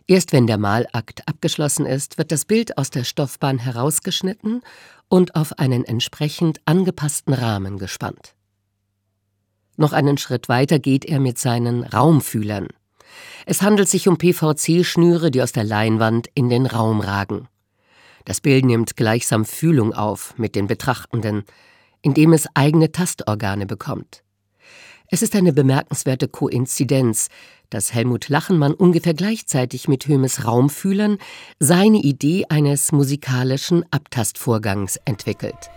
Erst 0.08 0.32
wenn 0.32 0.48
der 0.48 0.58
Malakt 0.58 1.28
abgeschlossen 1.28 1.86
ist, 1.86 2.17
wird 2.17 2.32
das 2.32 2.46
Bild 2.46 2.78
aus 2.78 2.89
der 2.89 3.04
Stoffbahn 3.04 3.60
herausgeschnitten 3.60 4.62
und 5.10 5.36
auf 5.36 5.60
einen 5.60 5.84
entsprechend 5.84 6.60
angepassten 6.65 7.34
Rahmen 7.34 7.78
gespannt. 7.78 8.36
Noch 9.78 9.93
einen 9.93 10.17
Schritt 10.17 10.50
weiter 10.50 10.80
geht 10.80 11.06
er 11.06 11.20
mit 11.20 11.38
seinen 11.38 11.84
Raumfühlern. 11.84 12.67
Es 13.46 13.62
handelt 13.62 13.88
sich 13.88 14.08
um 14.08 14.17
PVC-Schnüre, 14.17 15.32
die 15.32 15.41
aus 15.41 15.52
der 15.52 15.63
Leinwand 15.63 16.28
in 16.34 16.50
den 16.50 16.65
Raum 16.65 17.00
ragen. 17.00 17.48
Das 18.26 18.41
Bild 18.41 18.65
nimmt 18.65 18.98
gleichsam 18.98 19.46
Fühlung 19.46 19.93
auf 19.93 20.38
mit 20.38 20.56
den 20.56 20.67
Betrachtenden, 20.67 21.43
indem 22.02 22.34
es 22.34 22.48
eigene 22.56 22.91
Tastorgane 22.91 23.65
bekommt. 23.65 24.24
Es 25.10 25.22
ist 25.22 25.36
eine 25.36 25.54
bemerkenswerte 25.54 26.28
Koinzidenz, 26.28 27.30
dass 27.69 27.93
Helmut 27.93 28.30
Lachenmann 28.30 28.73
ungefähr 28.73 29.13
gleichzeitig 29.13 29.88
mit 29.88 30.08
Höhmes 30.08 30.45
Raumfühlern 30.45 31.17
seine 31.60 31.97
Idee 31.97 32.45
eines 32.49 32.91
musikalischen 32.91 33.86
Abtastvorgangs 33.91 34.99
entwickelt. 35.06 35.69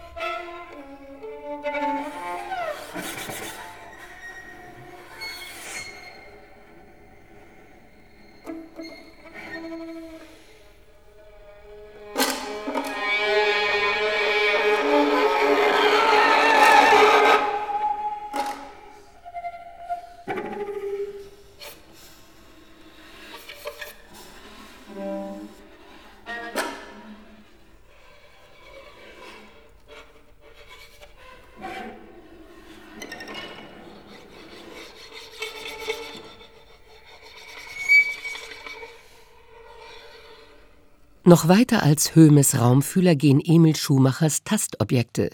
Noch 41.30 41.46
weiter 41.46 41.84
als 41.84 42.16
Höhmes 42.16 42.58
Raumfühler 42.58 43.14
gehen 43.14 43.40
Emil 43.40 43.76
Schumachers 43.76 44.42
Tastobjekte. 44.42 45.30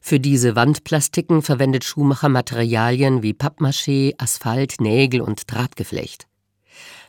Für 0.00 0.18
diese 0.18 0.56
Wandplastiken 0.56 1.42
verwendet 1.42 1.84
Schumacher 1.84 2.30
Materialien 2.30 3.22
wie 3.22 3.34
Pappmaché, 3.34 4.14
Asphalt, 4.16 4.80
Nägel 4.80 5.20
und 5.20 5.52
Drahtgeflecht. 5.52 6.28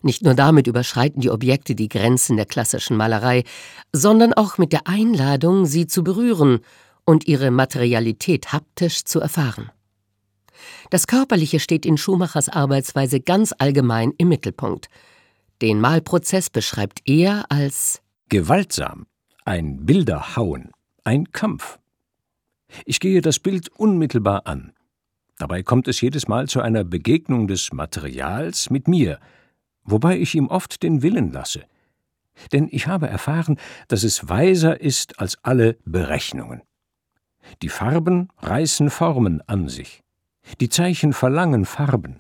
Nicht 0.02 0.22
nur 0.22 0.34
damit 0.34 0.68
überschreiten 0.68 1.22
die 1.22 1.30
Objekte 1.30 1.76
die 1.76 1.88
Grenzen 1.88 2.36
der 2.36 2.46
klassischen 2.46 2.98
Malerei, 2.98 3.46
sondern 3.94 4.34
auch 4.34 4.58
mit 4.58 4.74
der 4.74 4.86
Einladung, 4.86 5.66
sie 5.66 5.88
zu 5.88 6.04
berühren 6.04 6.60
und 7.06 7.30
ihre 7.30 7.52
Materialität 7.52 8.52
haptisch 8.52 9.06
zu 9.06 9.22
erfahren. 9.22 9.72
Das 10.90 11.08
Körperliche 11.08 11.62
steht 11.62 11.86
in 11.86 11.96
Schumachers 11.96 12.50
Arbeitsweise 12.50 13.22
ganz 13.22 13.54
allgemein 13.58 14.12
im 14.18 14.28
Mittelpunkt. 14.28 14.90
Den 15.64 15.80
Malprozess 15.80 16.50
beschreibt 16.50 17.04
er 17.06 17.46
als 17.48 18.02
gewaltsam, 18.28 19.08
ein 19.46 19.86
Bilderhauen, 19.86 20.72
ein 21.06 21.32
Kampf. 21.32 21.80
Ich 22.84 23.00
gehe 23.00 23.22
das 23.22 23.40
Bild 23.40 23.70
unmittelbar 23.70 24.46
an. 24.46 24.74
Dabei 25.38 25.64
kommt 25.64 25.88
es 25.88 26.02
jedes 26.02 26.28
Mal 26.28 26.50
zu 26.50 26.60
einer 26.60 26.84
Begegnung 26.84 27.48
des 27.48 27.72
Materials 27.72 28.72
mit 28.72 28.90
mir, 28.90 29.22
wobei 29.86 30.18
ich 30.18 30.36
ihm 30.36 30.48
oft 30.48 30.84
den 30.84 31.02
Willen 31.02 31.32
lasse. 31.32 31.64
Denn 32.52 32.68
ich 32.70 32.88
habe 32.88 33.08
erfahren, 33.08 33.58
dass 33.88 34.04
es 34.04 34.28
weiser 34.28 34.82
ist 34.82 35.22
als 35.22 35.38
alle 35.44 35.78
Berechnungen. 35.86 36.62
Die 37.62 37.70
Farben 37.70 38.28
reißen 38.40 38.90
Formen 38.90 39.42
an 39.48 39.70
sich. 39.70 40.04
Die 40.60 40.68
Zeichen 40.68 41.14
verlangen 41.14 41.64
Farben. 41.64 42.20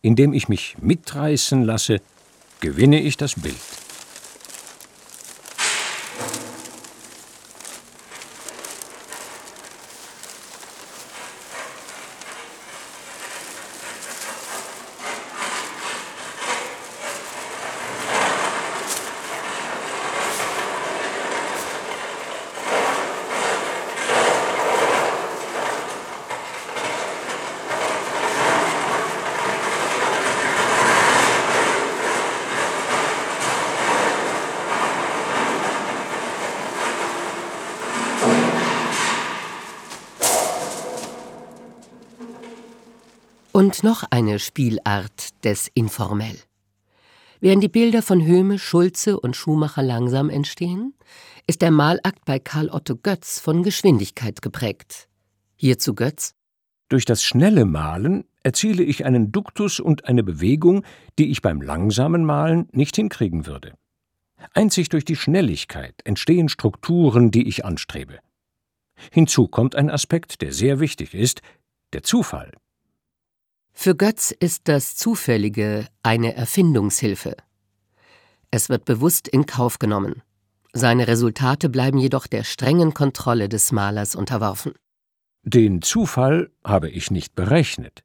Indem 0.00 0.32
ich 0.32 0.48
mich 0.48 0.76
mitreißen 0.80 1.64
lasse, 1.64 2.00
gewinne 2.64 2.98
ich 2.98 3.18
das 3.18 3.34
Bild. 3.34 3.83
Und 43.64 43.82
noch 43.82 44.04
eine 44.10 44.40
Spielart 44.40 45.42
des 45.42 45.70
Informell. 45.72 46.36
Während 47.40 47.62
die 47.62 47.70
Bilder 47.70 48.02
von 48.02 48.22
Höhme, 48.22 48.58
Schulze 48.58 49.18
und 49.18 49.36
Schumacher 49.36 49.82
langsam 49.82 50.28
entstehen, 50.28 50.92
ist 51.46 51.62
der 51.62 51.70
Malakt 51.70 52.26
bei 52.26 52.38
Karl 52.38 52.68
Otto 52.68 52.94
Götz 52.94 53.40
von 53.40 53.62
Geschwindigkeit 53.62 54.42
geprägt. 54.42 55.08
Hierzu 55.56 55.94
Götz 55.94 56.34
Durch 56.90 57.06
das 57.06 57.24
schnelle 57.24 57.64
Malen 57.64 58.24
erziele 58.42 58.82
ich 58.82 59.06
einen 59.06 59.32
Duktus 59.32 59.80
und 59.80 60.04
eine 60.04 60.22
Bewegung, 60.22 60.84
die 61.18 61.30
ich 61.30 61.40
beim 61.40 61.62
langsamen 61.62 62.26
Malen 62.26 62.68
nicht 62.72 62.96
hinkriegen 62.96 63.46
würde. 63.46 63.72
Einzig 64.52 64.90
durch 64.90 65.06
die 65.06 65.16
Schnelligkeit 65.16 65.94
entstehen 66.04 66.50
Strukturen, 66.50 67.30
die 67.30 67.48
ich 67.48 67.64
anstrebe. 67.64 68.18
Hinzu 69.10 69.48
kommt 69.48 69.74
ein 69.74 69.88
Aspekt, 69.88 70.42
der 70.42 70.52
sehr 70.52 70.80
wichtig 70.80 71.14
ist, 71.14 71.40
der 71.94 72.02
Zufall. 72.02 72.52
Für 73.74 73.94
Götz 73.94 74.30
ist 74.30 74.68
das 74.68 74.96
Zufällige 74.96 75.86
eine 76.02 76.34
Erfindungshilfe. 76.34 77.36
Es 78.50 78.68
wird 78.68 78.84
bewusst 78.84 79.28
in 79.28 79.44
Kauf 79.46 79.78
genommen. 79.78 80.22
Seine 80.72 81.06
Resultate 81.06 81.68
bleiben 81.68 81.98
jedoch 81.98 82.26
der 82.26 82.44
strengen 82.44 82.94
Kontrolle 82.94 83.48
des 83.48 83.72
Malers 83.72 84.14
unterworfen. 84.14 84.72
Den 85.42 85.82
Zufall 85.82 86.50
habe 86.64 86.88
ich 86.88 87.10
nicht 87.10 87.34
berechnet. 87.34 88.02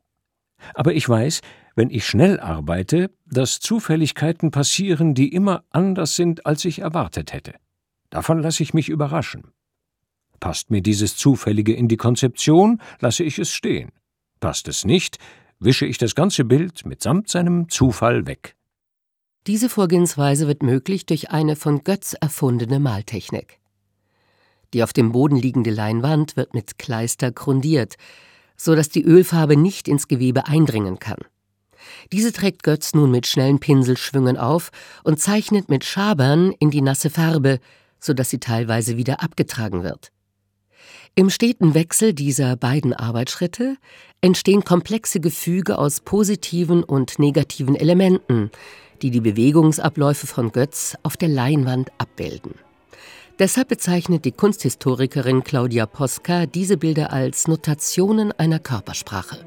Aber 0.73 0.93
ich 0.93 1.07
weiß, 1.07 1.39
wenn 1.75 1.91
ich 1.91 2.05
schnell 2.05 2.39
arbeite, 2.39 3.11
dass 3.25 3.59
Zufälligkeiten 3.59 4.51
passieren, 4.51 5.13
die 5.13 5.33
immer 5.33 5.63
anders 5.69 6.15
sind, 6.15 6.45
als 6.45 6.65
ich 6.65 6.79
erwartet 6.79 7.31
hätte. 7.31 7.53
Davon 8.09 8.39
lasse 8.39 8.63
ich 8.63 8.73
mich 8.73 8.89
überraschen. 8.89 9.53
Passt 10.39 10.71
mir 10.71 10.81
dieses 10.81 11.15
Zufällige 11.15 11.73
in 11.73 11.87
die 11.87 11.97
Konzeption, 11.97 12.81
lasse 12.99 13.23
ich 13.23 13.39
es 13.39 13.51
stehen. 13.51 13.91
Passt 14.39 14.67
es 14.67 14.83
nicht, 14.83 15.19
wische 15.59 15.85
ich 15.85 15.97
das 15.97 16.15
ganze 16.15 16.45
Bild 16.45 16.85
mitsamt 16.85 17.29
seinem 17.29 17.69
Zufall 17.69 18.25
weg. 18.27 18.55
Diese 19.47 19.69
Vorgehensweise 19.69 20.47
wird 20.47 20.63
möglich 20.63 21.05
durch 21.05 21.31
eine 21.31 21.55
von 21.55 21.83
Götz 21.83 22.15
erfundene 22.19 22.79
Maltechnik. 22.79 23.59
Die 24.73 24.83
auf 24.83 24.93
dem 24.93 25.11
Boden 25.11 25.37
liegende 25.37 25.71
Leinwand 25.71 26.37
wird 26.37 26.53
mit 26.53 26.77
Kleister 26.77 27.31
grundiert, 27.31 27.95
so 28.55 28.75
dass 28.75 28.89
die 28.89 29.03
Ölfarbe 29.03 29.57
nicht 29.57 29.87
ins 29.87 30.07
Gewebe 30.07 30.47
eindringen 30.47 30.99
kann. 30.99 31.19
Diese 32.11 32.33
trägt 32.33 32.63
Götz 32.63 32.93
nun 32.93 33.09
mit 33.09 33.25
schnellen 33.25 33.59
Pinselschwüngen 33.59 34.37
auf 34.37 34.71
und 35.03 35.19
zeichnet 35.19 35.69
mit 35.69 35.85
Schabern 35.85 36.51
in 36.59 36.69
die 36.69 36.81
nasse 36.81 37.09
Farbe, 37.09 37.59
so 37.99 38.13
dass 38.13 38.29
sie 38.29 38.39
teilweise 38.39 38.97
wieder 38.97 39.23
abgetragen 39.23 39.83
wird. 39.83 40.11
Im 41.15 41.29
steten 41.29 41.73
Wechsel 41.73 42.13
dieser 42.13 42.55
beiden 42.55 42.93
Arbeitsschritte 42.93 43.77
entstehen 44.21 44.63
komplexe 44.63 45.19
Gefüge 45.19 45.77
aus 45.77 45.99
positiven 45.99 46.83
und 46.83 47.19
negativen 47.19 47.75
Elementen, 47.75 48.51
die 49.01 49.11
die 49.11 49.21
Bewegungsabläufe 49.21 50.27
von 50.27 50.51
Götz 50.51 50.95
auf 51.03 51.17
der 51.17 51.29
Leinwand 51.29 51.91
abbilden. 51.97 52.55
Deshalb 53.37 53.69
bezeichnet 53.69 54.25
die 54.25 54.33
Kunsthistorikerin 54.33 55.43
Claudia 55.43 55.85
Posca 55.85 56.45
diese 56.45 56.75
Bilder 56.77 57.13
als 57.13 57.47
Notationen 57.47 58.33
einer 58.33 58.59
Körpersprache. 58.59 59.45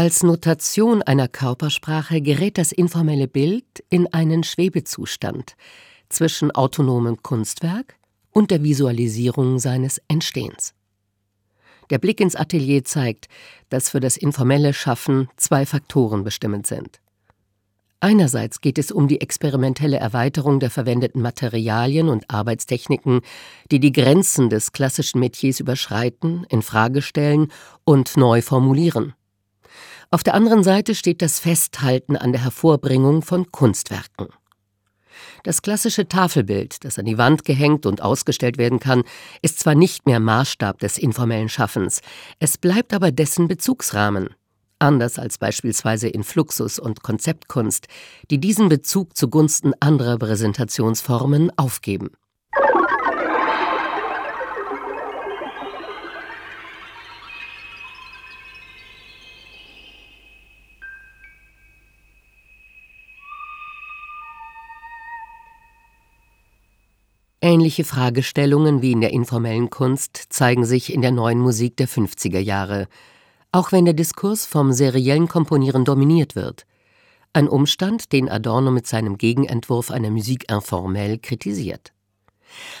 Als 0.00 0.22
Notation 0.22 1.02
einer 1.02 1.28
Körpersprache 1.28 2.22
gerät 2.22 2.56
das 2.56 2.72
informelle 2.72 3.28
Bild 3.28 3.84
in 3.90 4.10
einen 4.14 4.44
Schwebezustand 4.44 5.56
zwischen 6.08 6.50
autonomem 6.52 7.22
Kunstwerk 7.22 7.96
und 8.30 8.50
der 8.50 8.62
Visualisierung 8.62 9.58
seines 9.58 10.00
Entstehens. 10.08 10.72
Der 11.90 11.98
Blick 11.98 12.18
ins 12.18 12.34
Atelier 12.34 12.82
zeigt, 12.82 13.28
dass 13.68 13.90
für 13.90 14.00
das 14.00 14.16
informelle 14.16 14.72
Schaffen 14.72 15.28
zwei 15.36 15.66
Faktoren 15.66 16.24
bestimmend 16.24 16.66
sind. 16.66 17.02
Einerseits 18.00 18.62
geht 18.62 18.78
es 18.78 18.90
um 18.90 19.06
die 19.06 19.20
experimentelle 19.20 19.98
Erweiterung 19.98 20.60
der 20.60 20.70
verwendeten 20.70 21.20
Materialien 21.20 22.08
und 22.08 22.30
Arbeitstechniken, 22.30 23.20
die 23.70 23.80
die 23.80 23.92
Grenzen 23.92 24.48
des 24.48 24.72
klassischen 24.72 25.20
Metiers 25.20 25.60
überschreiten, 25.60 26.46
in 26.48 26.62
Frage 26.62 27.02
stellen 27.02 27.52
und 27.84 28.16
neu 28.16 28.40
formulieren. 28.40 29.12
Auf 30.12 30.24
der 30.24 30.34
anderen 30.34 30.64
Seite 30.64 30.96
steht 30.96 31.22
das 31.22 31.38
Festhalten 31.38 32.16
an 32.16 32.32
der 32.32 32.42
Hervorbringung 32.42 33.22
von 33.22 33.52
Kunstwerken. 33.52 34.28
Das 35.44 35.62
klassische 35.62 36.08
Tafelbild, 36.08 36.84
das 36.84 36.98
an 36.98 37.04
die 37.04 37.16
Wand 37.16 37.44
gehängt 37.44 37.86
und 37.86 38.02
ausgestellt 38.02 38.58
werden 38.58 38.80
kann, 38.80 39.04
ist 39.40 39.60
zwar 39.60 39.76
nicht 39.76 40.06
mehr 40.06 40.18
Maßstab 40.18 40.78
des 40.80 40.98
informellen 40.98 41.48
Schaffens, 41.48 42.00
es 42.40 42.58
bleibt 42.58 42.92
aber 42.92 43.12
dessen 43.12 43.46
Bezugsrahmen 43.46 44.30
anders 44.80 45.18
als 45.18 45.38
beispielsweise 45.38 46.08
in 46.08 46.24
Fluxus 46.24 46.78
und 46.78 47.02
Konzeptkunst, 47.02 47.86
die 48.30 48.38
diesen 48.38 48.68
Bezug 48.68 49.16
zugunsten 49.16 49.74
anderer 49.78 50.18
Präsentationsformen 50.18 51.52
aufgeben. 51.56 52.10
Ähnliche 67.42 67.84
Fragestellungen 67.84 68.82
wie 68.82 68.92
in 68.92 69.00
der 69.00 69.12
informellen 69.12 69.70
Kunst 69.70 70.26
zeigen 70.28 70.66
sich 70.66 70.92
in 70.92 71.00
der 71.00 71.10
neuen 71.10 71.38
Musik 71.38 71.74
der 71.78 71.88
50er 71.88 72.38
Jahre, 72.38 72.86
auch 73.50 73.72
wenn 73.72 73.86
der 73.86 73.94
Diskurs 73.94 74.44
vom 74.44 74.72
seriellen 74.72 75.26
Komponieren 75.26 75.86
dominiert 75.86 76.36
wird. 76.36 76.66
Ein 77.32 77.48
Umstand, 77.48 78.12
den 78.12 78.28
Adorno 78.28 78.70
mit 78.70 78.86
seinem 78.86 79.16
Gegenentwurf 79.16 79.90
einer 79.90 80.10
Musik 80.10 80.52
informelle 80.52 81.18
kritisiert. 81.18 81.92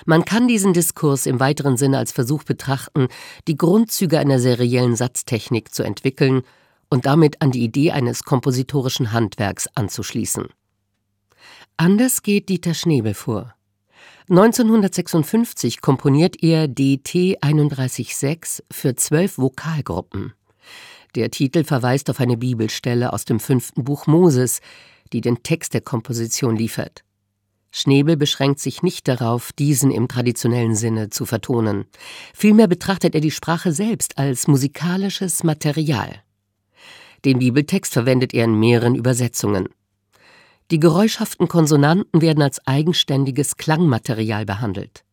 Man 0.04 0.26
kann 0.26 0.46
diesen 0.46 0.74
Diskurs 0.74 1.24
im 1.24 1.40
weiteren 1.40 1.78
Sinne 1.78 1.96
als 1.96 2.12
Versuch 2.12 2.42
betrachten, 2.42 3.08
die 3.48 3.56
Grundzüge 3.56 4.18
einer 4.18 4.40
seriellen 4.40 4.94
Satztechnik 4.94 5.72
zu 5.72 5.84
entwickeln 5.84 6.42
und 6.90 7.06
damit 7.06 7.40
an 7.40 7.50
die 7.50 7.62
Idee 7.64 7.92
eines 7.92 8.24
kompositorischen 8.24 9.12
Handwerks 9.12 9.68
anzuschließen. 9.74 10.48
Anders 11.78 12.22
geht 12.22 12.50
Dieter 12.50 12.74
Schnebel 12.74 13.14
vor. 13.14 13.54
1956 14.30 15.80
komponiert 15.80 16.40
er 16.40 16.68
DT 16.68 17.36
316 17.40 18.64
für 18.70 18.94
zwölf 18.94 19.38
Vokalgruppen. 19.38 20.34
Der 21.16 21.32
Titel 21.32 21.64
verweist 21.64 22.08
auf 22.10 22.20
eine 22.20 22.36
Bibelstelle 22.36 23.12
aus 23.12 23.24
dem 23.24 23.40
fünften 23.40 23.82
Buch 23.82 24.06
Moses, 24.06 24.60
die 25.12 25.20
den 25.20 25.42
Text 25.42 25.74
der 25.74 25.80
Komposition 25.80 26.54
liefert. 26.54 27.02
Schnebel 27.72 28.16
beschränkt 28.16 28.60
sich 28.60 28.84
nicht 28.84 29.08
darauf, 29.08 29.52
diesen 29.52 29.90
im 29.90 30.06
traditionellen 30.06 30.76
Sinne 30.76 31.10
zu 31.10 31.26
vertonen. 31.26 31.86
Vielmehr 32.32 32.68
betrachtet 32.68 33.16
er 33.16 33.20
die 33.20 33.32
Sprache 33.32 33.72
selbst 33.72 34.16
als 34.16 34.46
musikalisches 34.46 35.42
Material. 35.42 36.22
Den 37.24 37.40
Bibeltext 37.40 37.92
verwendet 37.92 38.32
er 38.32 38.44
in 38.44 38.60
mehreren 38.60 38.94
Übersetzungen. 38.94 39.70
Die 40.70 40.78
geräuschhaften 40.78 41.48
Konsonanten 41.48 42.22
werden 42.22 42.42
als 42.42 42.64
eigenständiges 42.66 43.56
Klangmaterial 43.56 44.46
behandelt. 44.46 45.04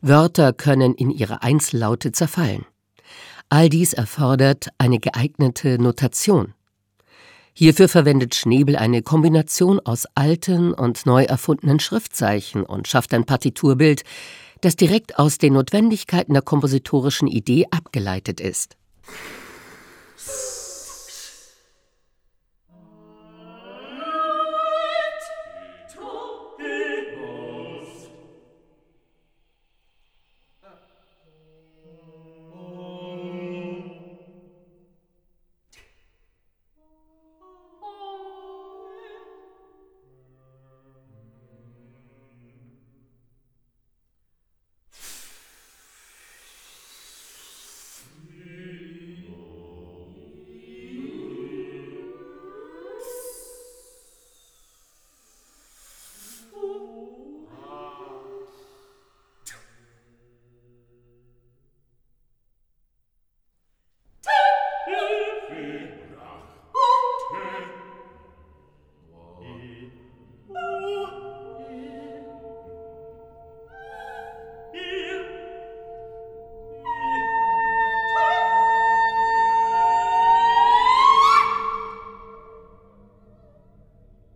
Wörter 0.00 0.52
können 0.52 0.94
in 0.94 1.10
ihre 1.10 1.42
Einzellaute 1.42 2.12
zerfallen. 2.12 2.64
All 3.50 3.68
dies 3.68 3.92
erfordert 3.92 4.68
eine 4.78 4.98
geeignete 4.98 5.78
Notation. 5.78 6.54
Hierfür 7.54 7.88
verwendet 7.88 8.34
Schnebel 8.34 8.76
eine 8.76 9.02
Kombination 9.02 9.78
aus 9.80 10.06
alten 10.14 10.72
und 10.72 11.04
neu 11.04 11.24
erfundenen 11.24 11.78
Schriftzeichen 11.78 12.62
und 12.64 12.88
schafft 12.88 13.12
ein 13.12 13.26
Partiturbild, 13.26 14.04
das 14.62 14.76
direkt 14.76 15.18
aus 15.18 15.36
den 15.36 15.52
Notwendigkeiten 15.52 16.32
der 16.32 16.42
kompositorischen 16.42 17.28
Idee 17.28 17.66
abgeleitet 17.70 18.40
ist. 18.40 18.78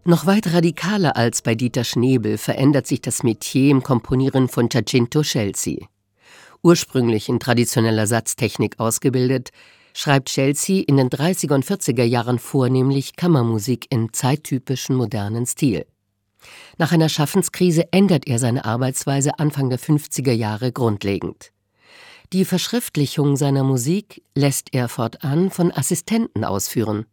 Noch 0.08 0.24
weit 0.24 0.52
radikaler 0.52 1.16
als 1.16 1.42
bei 1.42 1.56
Dieter 1.56 1.82
Schnebel 1.82 2.38
verändert 2.38 2.86
sich 2.86 3.00
das 3.00 3.24
Metier 3.24 3.72
im 3.72 3.82
Komponieren 3.82 4.46
von 4.46 4.68
Giacinto 4.68 5.22
Chelsea. 5.22 5.84
Ursprünglich 6.62 7.28
in 7.28 7.40
traditioneller 7.40 8.06
Satztechnik 8.06 8.78
ausgebildet, 8.78 9.50
schreibt 9.94 10.28
Chelsea 10.28 10.84
in 10.86 10.96
den 10.96 11.10
30er 11.10 11.54
und 11.54 11.64
40er 11.64 12.04
Jahren 12.04 12.38
vornehmlich 12.38 13.16
Kammermusik 13.16 13.88
in 13.90 14.12
zeittypischen 14.12 14.94
modernen 14.94 15.44
Stil. 15.44 15.86
Nach 16.78 16.92
einer 16.92 17.08
Schaffenskrise 17.08 17.92
ändert 17.92 18.28
er 18.28 18.38
seine 18.38 18.64
Arbeitsweise 18.64 19.40
Anfang 19.40 19.70
der 19.70 19.80
50er 19.80 20.30
Jahre 20.30 20.70
grundlegend. 20.70 21.50
Die 22.32 22.44
Verschriftlichung 22.44 23.36
seiner 23.36 23.64
Musik 23.64 24.22
lässt 24.36 24.72
er 24.72 24.88
fortan 24.88 25.50
von 25.50 25.72
Assistenten 25.72 26.44
ausführen. 26.44 27.06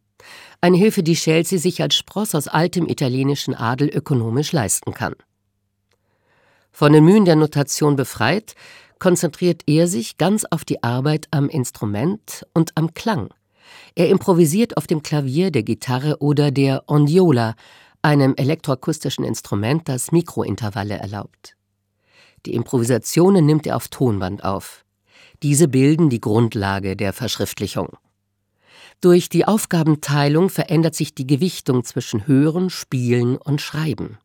Eine 0.60 0.76
Hilfe, 0.76 1.02
die 1.02 1.14
Chelsea 1.14 1.58
sich 1.58 1.82
als 1.82 1.94
Spross 1.94 2.34
aus 2.34 2.48
altem 2.48 2.88
italienischen 2.88 3.54
Adel 3.54 3.88
ökonomisch 3.88 4.52
leisten 4.52 4.94
kann. 4.94 5.14
Von 6.72 6.92
den 6.92 7.04
Mühen 7.04 7.24
der 7.24 7.36
Notation 7.36 7.96
befreit, 7.96 8.54
konzentriert 8.98 9.62
er 9.66 9.86
sich 9.86 10.16
ganz 10.16 10.44
auf 10.44 10.64
die 10.64 10.82
Arbeit 10.82 11.28
am 11.30 11.48
Instrument 11.48 12.46
und 12.54 12.72
am 12.74 12.94
Klang. 12.94 13.28
Er 13.94 14.08
improvisiert 14.08 14.76
auf 14.76 14.86
dem 14.86 15.02
Klavier, 15.02 15.50
der 15.50 15.62
Gitarre 15.62 16.18
oder 16.20 16.50
der 16.50 16.84
Ondiola, 16.86 17.54
einem 18.02 18.34
elektroakustischen 18.36 19.24
Instrument, 19.24 19.88
das 19.88 20.12
Mikrointervalle 20.12 20.94
erlaubt. 20.94 21.56
Die 22.46 22.54
Improvisationen 22.54 23.46
nimmt 23.46 23.66
er 23.66 23.76
auf 23.76 23.88
Tonband 23.88 24.44
auf. 24.44 24.84
Diese 25.42 25.68
bilden 25.68 26.10
die 26.10 26.20
Grundlage 26.20 26.96
der 26.96 27.12
Verschriftlichung. 27.12 27.96
Durch 29.00 29.28
die 29.28 29.44
Aufgabenteilung 29.44 30.48
verändert 30.48 30.94
sich 30.94 31.14
die 31.14 31.26
Gewichtung 31.26 31.84
zwischen 31.84 32.26
Hören, 32.26 32.70
Spielen 32.70 33.36
und 33.36 33.60
Schreiben. 33.60 34.18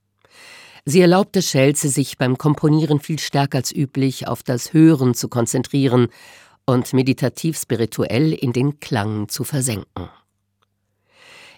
Sie 0.86 1.01
erlaubte 1.01 1.41
Schelze, 1.41 1.89
sich 1.89 2.17
beim 2.17 2.38
Komponieren 2.38 2.99
viel 2.99 3.20
stärker 3.20 3.59
als 3.59 3.72
üblich 3.72 4.28
auf 4.28 4.43
das 4.43 4.74
Hören 4.74 5.13
zu 5.13 5.28
konzentrieren 5.28 6.07
und 6.65 6.93
meditativ-spirituell 6.93 8.34
in 8.34 8.53
den 8.53 8.80
Klang 8.80 9.28
zu 9.28 9.43
versenken. 9.43 10.09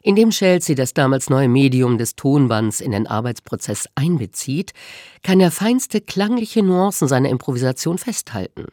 Indem 0.04 0.32
Chelsea 0.32 0.76
das 0.76 0.94
damals 0.94 1.30
neue 1.30 1.48
Medium 1.48 1.98
des 1.98 2.16
Tonbands 2.16 2.82
in 2.82 2.92
den 2.92 3.06
Arbeitsprozess 3.06 3.88
einbezieht, 3.94 4.74
kann 5.22 5.40
er 5.40 5.52
feinste 5.52 6.02
klangliche 6.02 6.64
Nuancen 6.64 7.08
seiner 7.08 7.30
Improvisation 7.30 8.00
festhalten. 8.00 8.66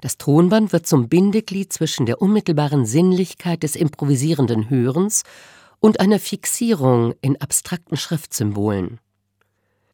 Das 0.00 0.18
Tonband 0.18 0.72
wird 0.72 0.86
zum 0.86 1.08
Bindeglied 1.08 1.72
zwischen 1.72 2.06
der 2.06 2.22
unmittelbaren 2.22 2.86
Sinnlichkeit 2.86 3.62
des 3.62 3.76
improvisierenden 3.76 4.70
Hörens 4.70 5.22
und 5.80 6.00
einer 6.00 6.18
Fixierung 6.18 7.14
in 7.20 7.40
abstrakten 7.40 7.96
Schriftsymbolen. 7.96 9.00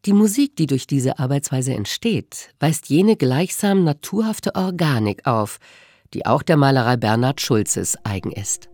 Die 0.05 0.13
Musik, 0.13 0.57
die 0.57 0.67
durch 0.67 0.87
diese 0.87 1.19
Arbeitsweise 1.19 1.73
entsteht, 1.73 2.51
weist 2.61 2.91
jene 2.91 3.17
gleichsam 3.17 3.85
naturhafte 3.85 4.55
Organik 4.55 5.27
auf, 5.27 5.59
die 6.13 6.27
auch 6.27 6.43
der 6.43 6.59
Malerei 6.59 6.97
Bernhard 6.97 7.41
Schulzes 7.41 7.97
eigen 8.05 8.31
ist. 8.31 8.69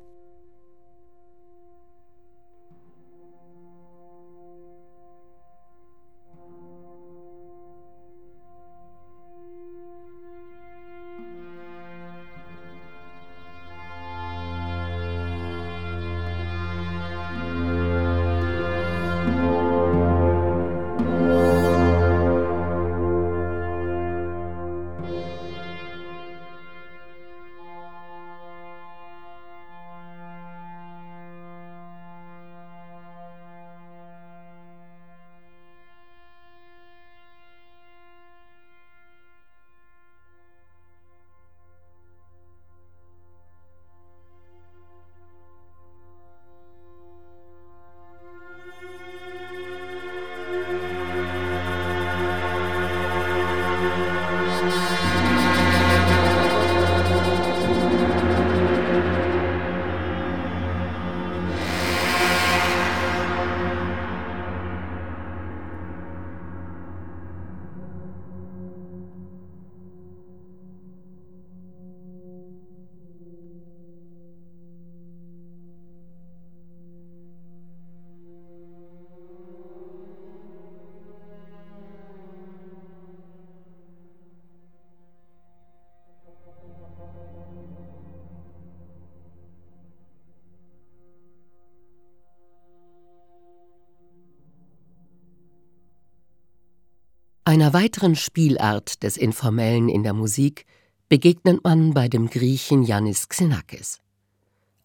Einer 97.51 97.73
weiteren 97.73 98.15
Spielart 98.15 99.03
des 99.03 99.17
Informellen 99.17 99.89
in 99.89 100.05
der 100.05 100.13
Musik 100.13 100.67
begegnet 101.09 101.65
man 101.65 101.95
bei 101.95 102.07
dem 102.07 102.31
Griechen 102.31 102.85
Yannis 102.85 103.29
Xenakis. 103.29 103.99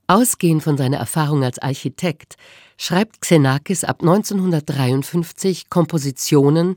Ausgehend 0.08 0.64
von 0.64 0.76
seiner 0.76 0.98
Erfahrung 0.98 1.44
als 1.44 1.60
Architekt 1.60 2.38
schreibt 2.76 3.22
Xenakis 3.22 3.84
ab 3.84 4.02
1953 4.02 5.70
Kompositionen, 5.70 6.76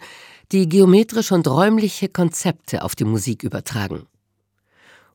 die 0.52 0.68
geometrische 0.68 1.34
und 1.34 1.48
räumliche 1.48 2.10
Konzepte 2.10 2.84
auf 2.84 2.94
die 2.94 3.04
Musik 3.04 3.42
übertragen. 3.42 4.04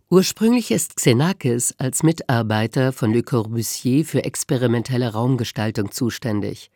Ursprünglich 0.10 0.72
ist 0.72 0.96
Xenakis 0.96 1.76
als 1.78 2.02
Mitarbeiter 2.02 2.94
von 2.94 3.14
Le 3.14 3.22
Corbusier 3.22 4.06
für 4.06 4.24
experimentelle 4.24 5.14
Raumgestaltung 5.14 5.92
zuständig 5.92 6.72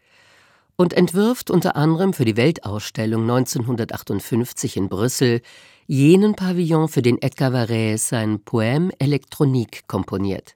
und 0.78 0.94
entwirft 0.94 1.52
unter 1.52 1.76
anderem 1.76 2.14
für 2.14 2.24
die 2.24 2.38
Weltausstellung 2.38 3.24
1958 3.24 4.78
in 4.78 4.90
Brüssel 4.90 5.42
jenen 5.88 6.36
Pavillon, 6.36 6.88
für 6.88 7.02
den 7.02 7.22
Edgar 7.22 7.52
Varese 7.52 7.98
sein 7.98 8.40
Poème 8.46 8.92
Elektronik 9.00 9.88
komponiert. 9.88 10.56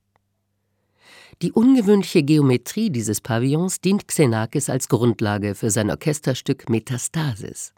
Die 1.42 1.52
ungewöhnliche 1.52 2.22
Geometrie 2.22 2.92
dieses 2.92 3.20
Pavillons 3.20 3.82
dient 3.82 4.08
Xenakis 4.08 4.70
als 4.70 4.90
Grundlage 4.90 5.56
für 5.56 5.72
sein 5.72 5.90
Orchesterstück 5.90 6.70
Metastasis. 6.70 7.74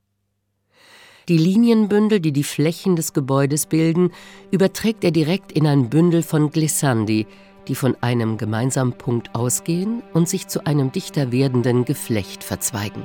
Die 1.30 1.38
Linienbündel, 1.38 2.20
die 2.20 2.34
die 2.34 2.44
Flächen 2.44 2.98
des 2.98 3.14
Gebäudes 3.14 3.68
bilden, 3.68 4.12
überträgt 4.52 5.06
er 5.06 5.12
direkt 5.12 5.54
in 5.54 5.66
ein 5.66 5.90
Bündel 5.90 6.24
von 6.24 6.50
Glissandi, 6.50 7.26
die 7.68 7.76
von 7.76 7.96
einem 8.02 8.38
gemeinsamen 8.38 8.94
Punkt 8.94 9.34
ausgehen 9.34 10.04
und 10.14 10.28
sich 10.28 10.48
zu 10.48 10.66
einem 10.66 10.92
dichter 10.92 11.32
werdenden 11.32 11.86
Geflecht 11.86 12.44
verzweigen. 12.44 13.04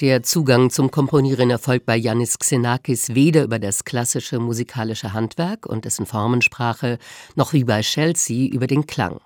Der 0.00 0.22
Zugang 0.22 0.68
zum 0.68 0.90
Komponieren 0.90 1.48
erfolgt 1.48 1.86
bei 1.86 1.96
Yannis 1.96 2.38
Xenakis 2.38 3.14
weder 3.14 3.44
über 3.44 3.58
das 3.58 3.84
klassische 3.84 4.38
musikalische 4.38 5.14
Handwerk 5.14 5.64
und 5.64 5.86
dessen 5.86 6.04
Formensprache, 6.04 6.98
noch 7.34 7.54
wie 7.54 7.64
bei 7.64 7.80
Chelsea 7.80 8.52
über 8.52 8.66
den 8.66 8.86
Klang. 8.86 9.20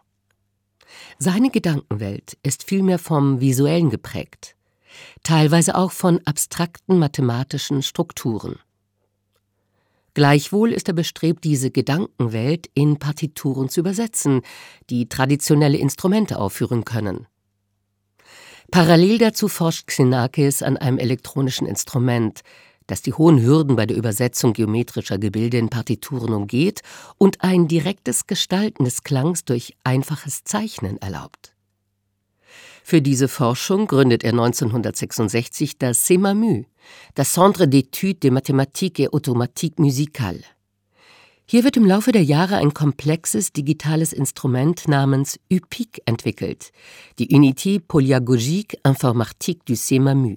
Seine 1.18 1.50
Gedankenwelt 1.50 2.38
ist 2.44 2.62
vielmehr 2.62 3.00
vom 3.00 3.40
Visuellen 3.40 3.90
geprägt, 3.90 4.54
teilweise 5.24 5.74
auch 5.74 5.90
von 5.90 6.20
abstrakten 6.24 7.00
mathematischen 7.00 7.82
Strukturen. 7.82 8.60
Gleichwohl 10.14 10.72
ist 10.72 10.86
er 10.86 10.94
bestrebt, 10.94 11.42
diese 11.42 11.72
Gedankenwelt 11.72 12.70
in 12.74 13.00
Partituren 13.00 13.68
zu 13.68 13.80
übersetzen, 13.80 14.42
die 14.88 15.08
traditionelle 15.08 15.78
Instrumente 15.78 16.38
aufführen 16.38 16.84
können. 16.84 17.26
Parallel 18.70 19.18
dazu 19.18 19.48
forscht 19.48 19.88
Xenakis 19.88 20.62
an 20.62 20.76
einem 20.76 20.98
elektronischen 20.98 21.66
Instrument, 21.66 22.42
das 22.86 23.02
die 23.02 23.12
hohen 23.12 23.42
Hürden 23.42 23.76
bei 23.76 23.86
der 23.86 23.96
Übersetzung 23.96 24.52
geometrischer 24.52 25.18
Gebilde 25.18 25.58
in 25.58 25.70
Partituren 25.70 26.32
umgeht 26.32 26.82
und 27.18 27.42
ein 27.42 27.68
direktes 27.68 28.26
Gestalten 28.26 28.84
des 28.84 29.02
Klangs 29.02 29.44
durch 29.44 29.74
einfaches 29.84 30.44
Zeichnen 30.44 30.98
erlaubt. 30.98 31.54
Für 32.82 33.02
diese 33.02 33.28
Forschung 33.28 33.86
gründet 33.86 34.24
er 34.24 34.32
1966 34.32 35.78
das 35.78 36.04
CEMAMU, 36.04 36.64
das 37.14 37.32
Centre 37.32 37.66
d'études 37.66 38.20
de 38.20 38.30
mathématiques 38.30 39.00
et 39.00 39.12
automatique 39.12 39.78
musicale. 39.78 40.42
Hier 41.52 41.64
wird 41.64 41.76
im 41.76 41.84
Laufe 41.84 42.12
der 42.12 42.22
Jahre 42.22 42.58
ein 42.58 42.74
komplexes 42.74 43.52
digitales 43.52 44.12
Instrument 44.12 44.86
namens 44.86 45.36
UPIC 45.52 46.00
entwickelt, 46.06 46.70
die 47.18 47.36
Unité 47.36 47.80
Polyagogique 47.80 48.78
Informatique 48.86 49.64
du 49.64 49.74
CMAMU. 49.74 50.36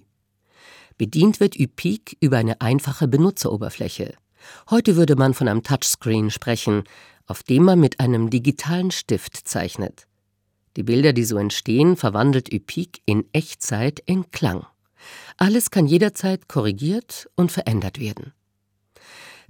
Bedient 0.97 1.39
wird 1.39 1.55
UPIC 1.59 2.17
über 2.19 2.37
eine 2.37 2.61
einfache 2.61 3.07
Benutzeroberfläche. 3.07 4.15
Heute 4.71 4.95
würde 4.95 5.15
man 5.15 5.35
von 5.35 5.47
einem 5.47 5.61
Touchscreen 5.61 6.31
sprechen, 6.31 6.81
auf 7.27 7.43
dem 7.43 7.61
man 7.61 7.79
mit 7.79 7.99
einem 7.99 8.31
digitalen 8.31 8.89
Stift 8.89 9.47
zeichnet. 9.47 10.07
Die 10.77 10.83
Bilder, 10.83 11.13
die 11.13 11.25
so 11.25 11.37
entstehen, 11.37 11.95
verwandelt 11.95 12.51
UPIC 12.51 13.03
in 13.05 13.25
Echtzeit 13.33 14.01
in 14.07 14.31
Klang. 14.31 14.65
Alles 15.37 15.69
kann 15.69 15.85
jederzeit 15.85 16.47
korrigiert 16.47 17.29
und 17.35 17.51
verändert 17.51 17.99
werden. 17.99 18.33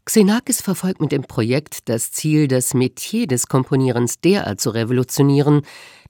Xenakis 0.05 0.61
verfolgt 0.61 0.99
mit 0.99 1.11
dem 1.13 1.23
Projekt 1.23 1.87
das 1.87 2.11
Ziel, 2.11 2.47
das 2.47 2.73
Metier 2.73 3.25
des 3.25 3.47
Komponierens 3.47 4.19
derart 4.19 4.59
zu 4.59 4.71
revolutionieren, 4.71 5.61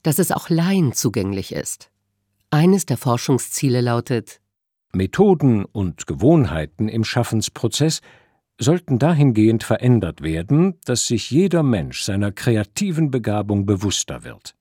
dass 0.02 0.18
es 0.18 0.32
auch 0.32 0.50
Laien 0.50 0.92
zugänglich 0.92 1.52
ist. 1.52 1.90
Eines 2.50 2.86
der 2.86 2.96
Forschungsziele 2.96 3.80
lautet 3.80 4.40
Methoden 4.92 5.64
und 5.64 6.06
Gewohnheiten 6.06 6.88
im 6.88 7.04
Schaffensprozess 7.04 8.00
sollten 8.60 8.98
dahingehend 8.98 9.64
verändert 9.64 10.22
werden, 10.22 10.78
dass 10.84 11.06
sich 11.06 11.30
jeder 11.30 11.62
Mensch 11.62 12.02
seiner 12.02 12.30
kreativen 12.30 13.10
Begabung 13.10 13.66
bewusster 13.66 14.24
wird. 14.24 14.54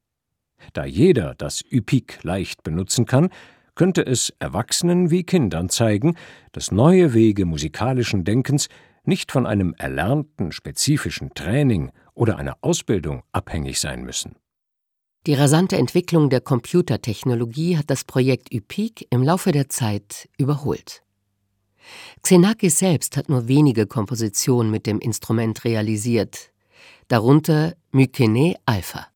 Da 0.73 0.85
jeder 0.85 1.35
das 1.35 1.61
Üpik 1.61 2.23
leicht 2.23 2.63
benutzen 2.63 3.05
kann, 3.05 3.29
könnte 3.75 4.05
es 4.05 4.33
Erwachsenen 4.39 5.09
wie 5.11 5.23
Kindern 5.23 5.69
zeigen, 5.69 6.15
dass 6.51 6.71
neue 6.71 7.13
Wege 7.13 7.45
musikalischen 7.45 8.23
Denkens 8.23 8.69
nicht 9.05 9.31
von 9.31 9.45
einem 9.45 9.73
erlernten 9.77 10.51
spezifischen 10.51 11.33
Training 11.33 11.91
oder 12.13 12.37
einer 12.37 12.57
Ausbildung 12.61 13.23
abhängig 13.31 13.79
sein 13.79 14.03
müssen. 14.03 14.35
Die 15.25 15.33
rasante 15.33 15.77
Entwicklung 15.77 16.29
der 16.29 16.41
Computertechnologie 16.41 17.77
hat 17.77 17.89
das 17.89 18.03
Projekt 18.03 18.53
UPIC 18.53 19.07
im 19.09 19.23
Laufe 19.23 19.51
der 19.51 19.69
Zeit 19.69 20.29
überholt. 20.37 21.01
Xenakis 22.21 22.79
selbst 22.79 23.17
hat 23.17 23.29
nur 23.29 23.47
wenige 23.47 23.87
Kompositionen 23.87 24.71
mit 24.71 24.85
dem 24.85 24.99
Instrument 24.99 25.63
realisiert, 25.63 26.51
darunter 27.07 27.75
Mykene 27.91 28.55
Alpha. 28.65 29.07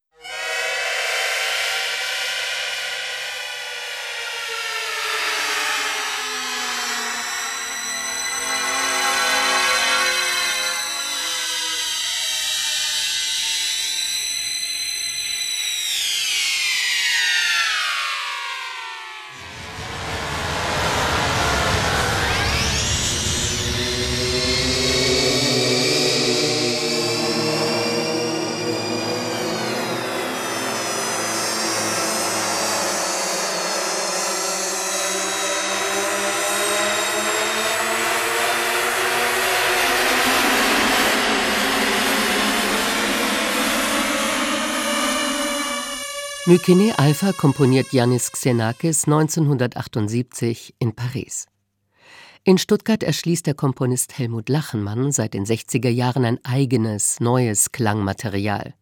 Mykene 46.57 46.97
Alpha 46.97 47.33
komponiert 47.33 47.93
Yannis 47.93 48.31
Xenakis 48.31 49.05
1978 49.05 50.73
in 50.79 50.95
Paris. 50.95 51.45
In 52.43 52.57
Stuttgart 52.57 53.03
erschließt 53.03 53.45
der 53.45 53.53
Komponist 53.53 54.17
Helmut 54.17 54.49
Lachenmann 54.49 55.11
seit 55.11 55.35
den 55.35 55.45
60er 55.45 55.89
Jahren 55.89 56.25
ein 56.25 56.43
eigenes, 56.43 57.19
neues 57.19 57.71
Klangmaterial. 57.71 58.73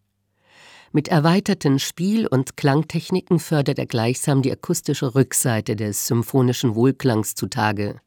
Mit 0.93 1.09
erweiterten 1.09 1.77
Spiel- 1.79 2.27
und 2.27 2.55
Klangtechniken 2.55 3.39
fördert 3.39 3.77
er 3.77 3.87
gleichsam 3.87 4.41
die 4.41 4.53
akustische 4.53 5.13
Rückseite 5.13 5.75
des 5.75 6.07
symphonischen 6.07 6.75
Wohlklangs 6.75 7.35
zutage. 7.35 7.99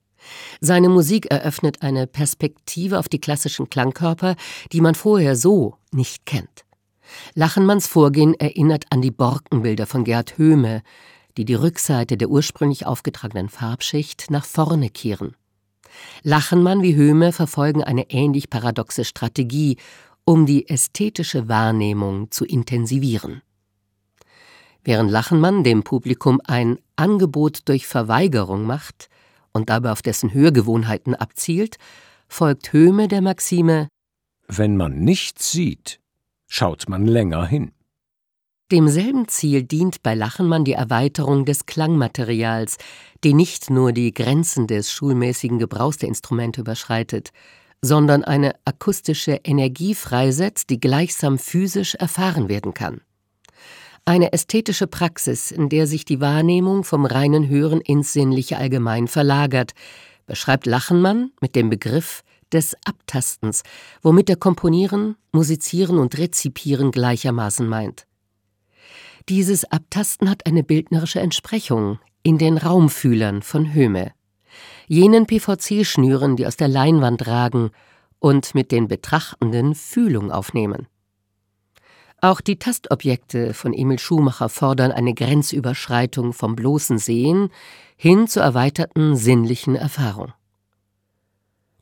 Seine 0.63 0.89
Musik 0.89 1.27
eröffnet 1.31 1.83
eine 1.83 2.07
Perspektive 2.07 2.99
auf 2.99 3.11
die 3.11 3.21
klassischen 3.21 3.69
Klangkörper, 3.69 4.35
die 4.73 4.81
man 4.81 4.95
vorher 4.95 5.37
so 5.37 5.77
nicht 5.93 6.25
kennt. 6.25 6.65
Lachenmanns 7.35 7.87
Vorgehen 7.87 8.35
erinnert 8.35 8.85
an 8.91 9.03
die 9.03 9.11
Borkenbilder 9.11 9.87
von 9.87 10.05
Gerd 10.05 10.39
Höhme, 10.39 10.83
die 11.37 11.45
die 11.45 11.55
Rückseite 11.55 12.17
der 12.17 12.31
ursprünglich 12.31 12.87
aufgetragenen 12.87 13.49
Farbschicht 13.49 14.31
nach 14.31 14.45
vorne 14.45 14.91
kehren. 14.91 15.37
Lachenmann 16.23 16.83
wie 16.83 16.95
Höhme 16.95 17.33
verfolgen 17.33 17.83
eine 17.83 18.11
ähnlich 18.11 18.51
paradoxe 18.51 19.05
Strategie, 19.05 19.77
um 20.25 20.47
die 20.47 20.69
ästhetische 20.69 21.49
Wahrnehmung 21.49 22.31
zu 22.31 22.45
intensivieren. 22.45 23.43
Während 24.85 25.11
Lachenmann 25.11 25.65
dem 25.65 25.83
Publikum 25.83 26.41
ein 26.45 26.79
Angebot 26.97 27.69
durch 27.69 27.87
Verweigerung 27.87 28.65
macht 28.65 29.09
und 29.53 29.71
dabei 29.71 29.93
auf 29.93 30.03
dessen 30.03 30.33
Hörgewohnheiten 30.33 31.15
abzielt, 31.15 31.77
folgt 32.29 32.73
Höhme 32.73 33.09
der 33.09 33.23
Maxime 33.23 33.89
Wenn 34.49 34.77
man 34.77 35.01
nichts 35.01 35.51
sieht, 35.51 36.01
schaut 36.49 36.89
man 36.89 37.07
länger 37.07 37.47
hin. 37.47 37.73
Demselben 38.71 39.29
Ziel 39.29 39.63
dient 39.63 40.03
bei 40.03 40.15
Lachenmann 40.15 40.65
die 40.65 40.75
Erweiterung 40.75 41.47
des 41.47 41.65
Klangmaterials, 41.65 42.77
die 43.25 43.33
nicht 43.33 43.71
nur 43.71 43.93
die 43.93 44.13
Grenzen 44.13 44.67
des 44.67 44.93
schulmäßigen 44.93 45.59
Gebrauchs 45.59 45.97
der 45.97 46.11
Instrumente 46.11 46.61
überschreitet, 46.61 47.31
sondern 47.81 48.25
eine 48.25 48.55
akustische 48.67 49.41
Energie 49.45 49.95
freisetzt, 49.95 50.69
die 50.69 50.81
gleichsam 50.81 51.39
physisch 51.39 51.95
erfahren 51.95 52.49
werden 52.49 52.75
kann. 52.75 53.01
Eine 54.05 54.33
ästhetische 54.33 54.87
Praxis, 54.87 55.51
in 55.51 55.69
der 55.69 55.87
sich 55.87 56.05
die 56.05 56.21
Wahrnehmung 56.21 56.85
vom 56.85 57.07
reinen 57.07 57.49
Hören 57.49 57.81
ins 57.81 58.13
Sinnliche 58.13 58.59
allgemein 58.59 59.07
verlagert, 59.07 59.73
beschreibt 60.27 60.67
Lachenmann 60.67 61.31
mit 61.41 61.55
dem 61.57 61.71
Begriff 61.71 62.23
des 62.53 62.77
Abtastens, 62.85 63.63
womit 64.03 64.31
er 64.31 64.37
Komponieren, 64.37 65.17
Musizieren 65.33 65.99
und 65.99 66.17
Rezipieren 66.19 66.91
gleichermaßen 66.91 67.67
meint. 67.67 68.07
Dieses 69.29 69.65
Abtasten 69.71 70.31
hat 70.31 70.47
eine 70.47 70.63
bildnerische 70.63 71.21
Entsprechung 71.21 71.99
in 72.23 72.39
den 72.39 72.57
Raumfühlern 72.57 73.43
von 73.43 73.75
Höhme, 73.75 74.13
jenen 74.87 75.27
PVC-Schnüren, 75.27 76.37
die 76.37 76.47
aus 76.47 76.57
der 76.57 76.69
Leinwand 76.69 77.27
ragen 77.27 77.71
und 78.19 78.55
mit 78.55 78.73
den 78.73 78.89
Betrachtenden 78.89 79.75
Fühlung 79.75 80.33
aufnehmen. 80.33 80.87
Auch 82.21 82.41
die 82.41 82.59
Tastobjekte 82.59 83.55
von 83.55 83.73
Emil 83.73 83.99
Schumacher 83.99 84.49
fordern 84.49 84.91
eine 84.91 85.15
Grenzüberschreitung 85.15 86.33
vom 86.33 86.57
bloßen 86.57 86.99
Sehen 86.99 87.51
hin 87.97 88.27
zur 88.27 88.43
erweiterten 88.43 89.15
sinnlichen 89.15 89.77
Erfahrung. 89.77 90.33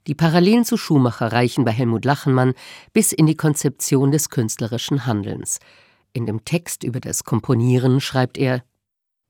Die 0.06 0.14
Parallelen 0.14 0.64
zu 0.64 0.76
Schumacher 0.76 1.32
reichen 1.32 1.64
bei 1.64 1.72
Helmut 1.72 2.04
Lachenmann 2.04 2.54
bis 2.92 3.12
in 3.12 3.26
die 3.26 3.36
Konzeption 3.36 4.10
des 4.10 4.30
künstlerischen 4.30 5.06
Handelns– 5.06 5.58
in 6.16 6.24
dem 6.24 6.46
Text 6.46 6.82
über 6.82 6.98
das 6.98 7.24
Komponieren 7.24 8.00
schreibt 8.00 8.38
er 8.38 8.64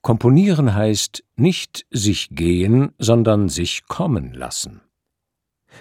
Komponieren 0.03 0.73
heißt 0.73 1.25
nicht 1.35 1.85
sich 1.91 2.29
gehen, 2.31 2.93
sondern 2.97 3.49
sich 3.49 3.89
kommen 3.89 4.33
lassen. 4.33 4.83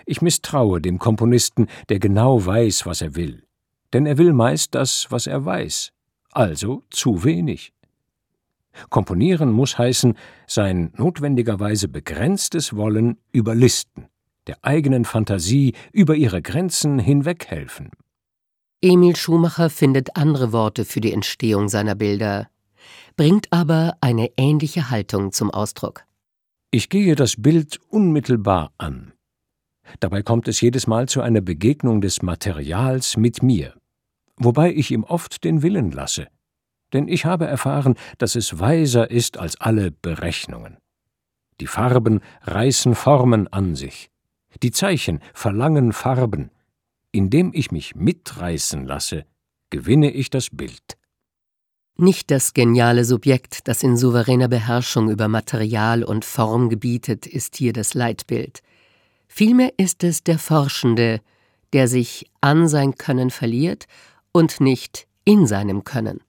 Ich 0.07 0.23
misstraue 0.23 0.81
dem 0.81 0.97
Komponisten, 0.97 1.67
der 1.89 1.99
genau 1.99 2.43
weiß, 2.43 2.87
was 2.87 3.01
er 3.01 3.15
will, 3.15 3.43
denn 3.93 4.07
er 4.07 4.17
will 4.17 4.33
meist 4.33 4.73
das, 4.73 5.05
was 5.11 5.27
er 5.27 5.45
weiß, 5.45 5.91
also 6.31 6.81
zu 6.89 7.23
wenig. 7.23 7.71
Komponieren 8.89 9.51
muss 9.51 9.77
heißen, 9.77 10.17
sein 10.47 10.91
notwendigerweise 10.97 11.87
begrenztes 11.87 12.75
Wollen 12.75 13.19
überlisten, 13.31 14.07
der 14.47 14.57
eigenen 14.61 15.05
Fantasie 15.05 15.73
über 15.91 16.15
ihre 16.15 16.41
Grenzen 16.41 16.99
hinweghelfen. 16.99 17.91
Emil 18.81 19.15
Schumacher 19.15 19.69
findet 19.69 20.15
andere 20.15 20.51
Worte 20.51 20.85
für 20.85 21.01
die 21.01 21.13
Entstehung 21.13 21.69
seiner 21.69 21.95
Bilder, 21.95 22.49
bringt 23.15 23.47
aber 23.51 23.97
eine 24.01 24.29
ähnliche 24.37 24.89
Haltung 24.89 25.31
zum 25.31 25.49
Ausdruck. 25.49 26.05
Ich 26.71 26.89
gehe 26.89 27.15
das 27.15 27.35
Bild 27.41 27.79
unmittelbar 27.89 28.73
an. 28.77 29.13
Dabei 29.99 30.23
kommt 30.23 30.47
es 30.47 30.61
jedes 30.61 30.87
Mal 30.87 31.07
zu 31.07 31.21
einer 31.21 31.41
Begegnung 31.41 32.01
des 32.01 32.21
Materials 32.21 33.17
mit 33.17 33.41
mir, 33.43 33.73
wobei 34.37 34.73
ich 34.73 34.91
ihm 34.91 35.03
oft 35.03 35.43
den 35.43 35.61
Willen 35.61 35.91
lasse, 35.91 36.27
denn 36.93 37.07
ich 37.07 37.25
habe 37.25 37.45
erfahren, 37.45 37.95
dass 38.17 38.35
es 38.35 38.59
weiser 38.59 39.09
ist 39.09 39.37
als 39.37 39.59
alle 39.59 39.91
Berechnungen. 39.91 40.77
Die 41.61 41.67
Farben 41.67 42.19
reißen 42.41 42.95
Formen 42.95 43.47
an 43.47 43.75
sich, 43.75 44.09
die 44.63 44.71
Zeichen 44.71 45.19
verlangen 45.33 45.93
Farben, 45.93 46.51
indem 47.11 47.51
ich 47.53 47.71
mich 47.71 47.95
mitreißen 47.95 48.85
lasse, 48.85 49.25
gewinne 49.69 50.11
ich 50.11 50.29
das 50.29 50.49
Bild. 50.51 50.97
Nicht 51.97 52.29
das 52.29 52.53
geniale 52.53 53.05
Subjekt, 53.05 53.69
das 53.69 53.81
in 53.81 53.95
souveräner 53.95 54.49
Beherrschung 54.49 55.09
über 55.09 55.29
Material 55.29 56.03
und 56.03 56.25
Form 56.25 56.69
gebietet, 56.69 57.25
ist 57.25 57.55
hier 57.55 57.71
das 57.71 57.93
Leitbild. 57.93 58.61
Vielmehr 59.27 59.71
ist 59.77 60.03
es 60.03 60.21
der 60.21 60.37
Forschende, 60.37 61.21
der 61.71 61.87
sich 61.87 62.29
an 62.41 62.67
sein 62.67 62.95
Können 62.95 63.31
verliert 63.31 63.85
und 64.33 64.59
nicht 64.59 65.07
in 65.23 65.47
seinem 65.47 65.85
Können. 65.85 66.19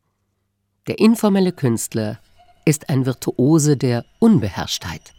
Der 0.86 1.00
informelle 1.00 1.52
Künstler 1.52 2.20
ist 2.64 2.88
ein 2.88 3.04
Virtuose 3.04 3.76
der 3.76 4.04
Unbeherrschtheit. 4.20 5.15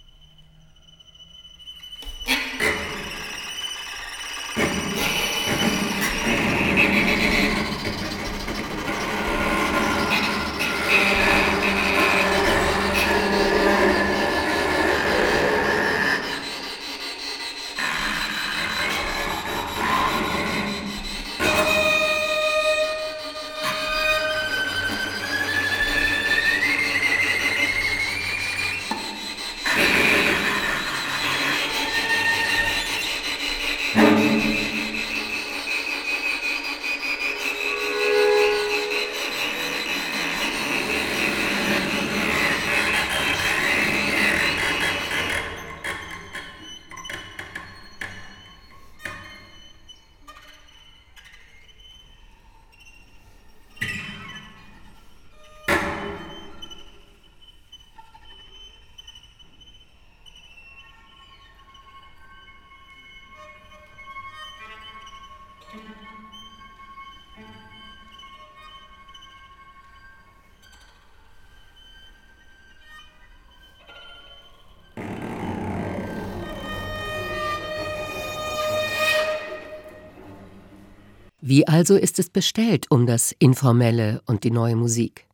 Wie 81.50 81.66
also 81.66 81.96
ist 81.96 82.20
es 82.20 82.30
bestellt 82.30 82.88
um 82.90 83.06
das 83.06 83.34
Informelle 83.40 84.22
und 84.26 84.44
die 84.44 84.52
neue 84.52 84.76
Musik? 84.76 85.28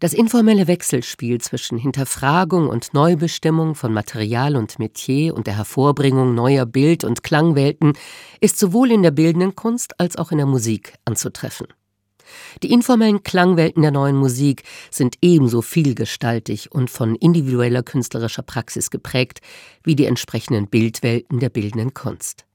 Das 0.00 0.12
informelle 0.12 0.66
Wechselspiel 0.66 1.40
zwischen 1.40 1.78
Hinterfragung 1.78 2.68
und 2.68 2.92
Neubestimmung 2.94 3.76
von 3.76 3.92
Material 3.92 4.56
und 4.56 4.80
Metier 4.80 5.36
und 5.36 5.46
der 5.46 5.56
Hervorbringung 5.56 6.34
neuer 6.34 6.66
Bild- 6.66 7.04
und 7.04 7.22
Klangwelten 7.22 7.92
ist 8.40 8.58
sowohl 8.58 8.90
in 8.90 9.04
der 9.04 9.12
bildenden 9.12 9.54
Kunst 9.54 10.00
als 10.00 10.16
auch 10.16 10.32
in 10.32 10.38
der 10.38 10.48
Musik 10.48 10.94
anzutreffen. 11.04 11.68
Die 12.64 12.72
informellen 12.72 13.22
Klangwelten 13.22 13.82
der 13.82 13.92
neuen 13.92 14.16
Musik 14.16 14.64
sind 14.90 15.14
ebenso 15.22 15.62
vielgestaltig 15.62 16.72
und 16.72 16.90
von 16.90 17.14
individueller 17.14 17.84
künstlerischer 17.84 18.42
Praxis 18.42 18.90
geprägt 18.90 19.42
wie 19.84 19.94
die 19.94 20.06
entsprechenden 20.06 20.66
Bildwelten 20.66 21.38
der 21.38 21.50
bildenden 21.50 21.94
Kunst. 21.94 22.45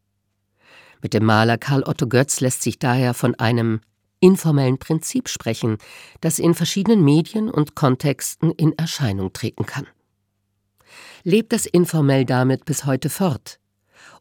Mit 1.02 1.14
dem 1.14 1.26
Maler 1.26 1.58
Karl 1.58 1.84
Otto 1.84 2.08
Götz 2.08 2.42
lässt 2.42 2.62
sich 2.62 2.80
daher 2.80 3.14
von 3.14 3.36
einem 3.36 3.82
informellen 4.20 4.78
Prinzip 4.78 5.30
sprechen, 5.30 5.78
das 6.22 6.40
in 6.40 6.54
verschiedenen 6.54 7.04
Medien 7.04 7.50
und 7.50 7.76
Kontexten 7.76 8.52
in 8.52 8.78
Erscheinung 8.78 9.34
treten 9.34 9.66
kann. 9.66 9.88
Lebt 11.24 11.54
das 11.54 11.66
informell 11.66 12.26
damit 12.26 12.66
bis 12.66 12.86
heute 12.86 13.10
fort? 13.10 13.60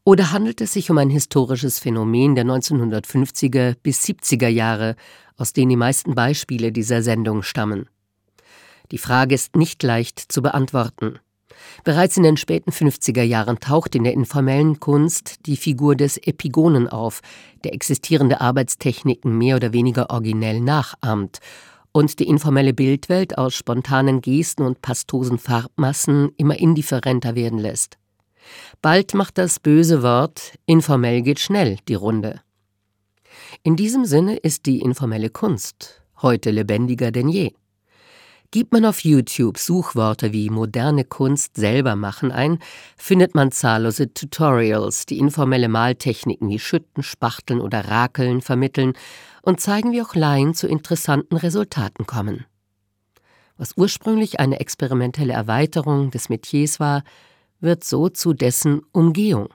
Oder 0.05 0.33
handelt 0.33 0.61
es 0.61 0.72
sich 0.72 0.91
um 0.91 0.99
ein 0.99 1.11
historisches 1.11 1.78
Phänomen 1.78 2.35
der 2.35 2.45
1950er 2.45 3.76
bis 3.83 4.03
70er 4.03 4.49
Jahre, 4.49 4.97
aus 5.37 5.53
denen 5.53 5.70
die 5.70 5.76
meisten 5.76 6.14
Beispiele 6.14 6.72
dieser 6.72 7.03
Sendung 7.03 7.43
stammen? 7.43 7.89
Die 8.91 8.99
Frage 8.99 9.35
ist 9.35 9.57
nicht 9.57 9.83
leicht 9.83 10.18
zu 10.18 10.43
beantworten. 10.43 11.18
Bereits 11.84 12.16
in 12.16 12.22
den 12.22 12.36
späten 12.36 12.70
50er 12.70 13.22
Jahren 13.22 13.61
taucht 13.61 13.94
in 13.94 14.04
der 14.04 14.12
informellen 14.12 14.80
Kunst 14.80 15.46
die 15.46 15.56
Figur 15.56 15.96
des 15.96 16.16
Epigonen 16.18 16.88
auf, 16.88 17.20
der 17.64 17.74
existierende 17.74 18.40
Arbeitstechniken 18.40 19.36
mehr 19.36 19.56
oder 19.56 19.72
weniger 19.72 20.11
originell 20.11 20.61
nachahmt 20.61 21.38
und 21.92 22.18
die 22.18 22.28
informelle 22.28 22.72
Bildwelt 22.72 23.38
aus 23.38 23.54
spontanen 23.54 24.20
Gesten 24.20 24.62
und 24.62 24.82
pastosen 24.82 25.38
Farbmassen 25.38 26.30
immer 26.36 26.58
indifferenter 26.58 27.34
werden 27.34 27.58
lässt. 27.58 27.98
Bald 28.82 29.14
macht 29.14 29.38
das 29.38 29.61
böse 29.61 30.02
Wort 30.02 30.54
informell 30.66 31.22
geht 31.22 31.40
schnell 31.40 31.78
die 31.88 31.94
Runde. 31.94 32.40
In 33.62 33.76
diesem 33.76 34.04
Sinne 34.04 34.36
ist 34.36 34.66
die 34.66 34.80
informelle 34.80 35.30
Kunst 35.30 36.00
heute 36.22 36.50
lebendiger 36.50 37.11
denn 37.11 37.28
je. 37.28 37.52
Gibt 38.53 38.72
man 38.72 38.84
auf 38.84 39.05
YouTube 39.05 39.59
Suchworte 39.59 40.32
wie 40.32 40.51
moderne 40.51 41.05
Kunst 41.05 41.57
selber 41.57 41.94
machen 41.94 42.32
ein, 42.32 42.59
findet 42.96 43.36
man 43.36 43.53
zahllose 43.53 44.12
Tutorials, 44.12 45.07
die 45.07 45.18
informelle 45.18 45.68
Maltechniken 45.68 46.48
wie 46.48 46.59
Schütten, 46.59 47.05
Spachteln 47.05 47.61
oder 47.61 47.86
Rakeln 47.86 48.40
vermitteln 48.40 48.94
und 49.42 49.61
zeigen, 49.61 49.92
wie 49.92 50.03
auch 50.03 50.16
Laien 50.16 50.55
zu 50.55 50.66
interessanten 50.66 51.36
Resultaten 51.36 52.07
kommen. 52.07 52.44
Was 53.57 53.76
ursprünglich 53.76 54.40
eine 54.40 54.59
experimentelle 54.59 55.32
Erweiterung 55.32 56.11
des 56.11 56.28
Metiers 56.28 56.80
war, 56.80 57.05
wird 57.61 57.84
so 57.84 58.09
zu 58.09 58.32
dessen 58.32 58.82
Umgehung. 58.90 59.51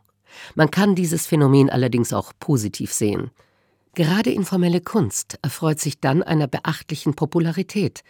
Man 0.53 0.71
kann 0.71 0.95
dieses 0.95 1.27
Phänomen 1.27 1.69
allerdings 1.69 2.13
auch 2.13 2.31
positiv 2.39 2.93
sehen. 2.93 3.31
Gerade 3.93 4.31
informelle 4.31 4.79
Kunst 4.79 5.37
erfreut 5.41 5.81
sich 5.81 5.99
dann 5.99 6.23
einer 6.23 6.47
beachtlichen 6.47 7.13
Popularität 7.13 8.03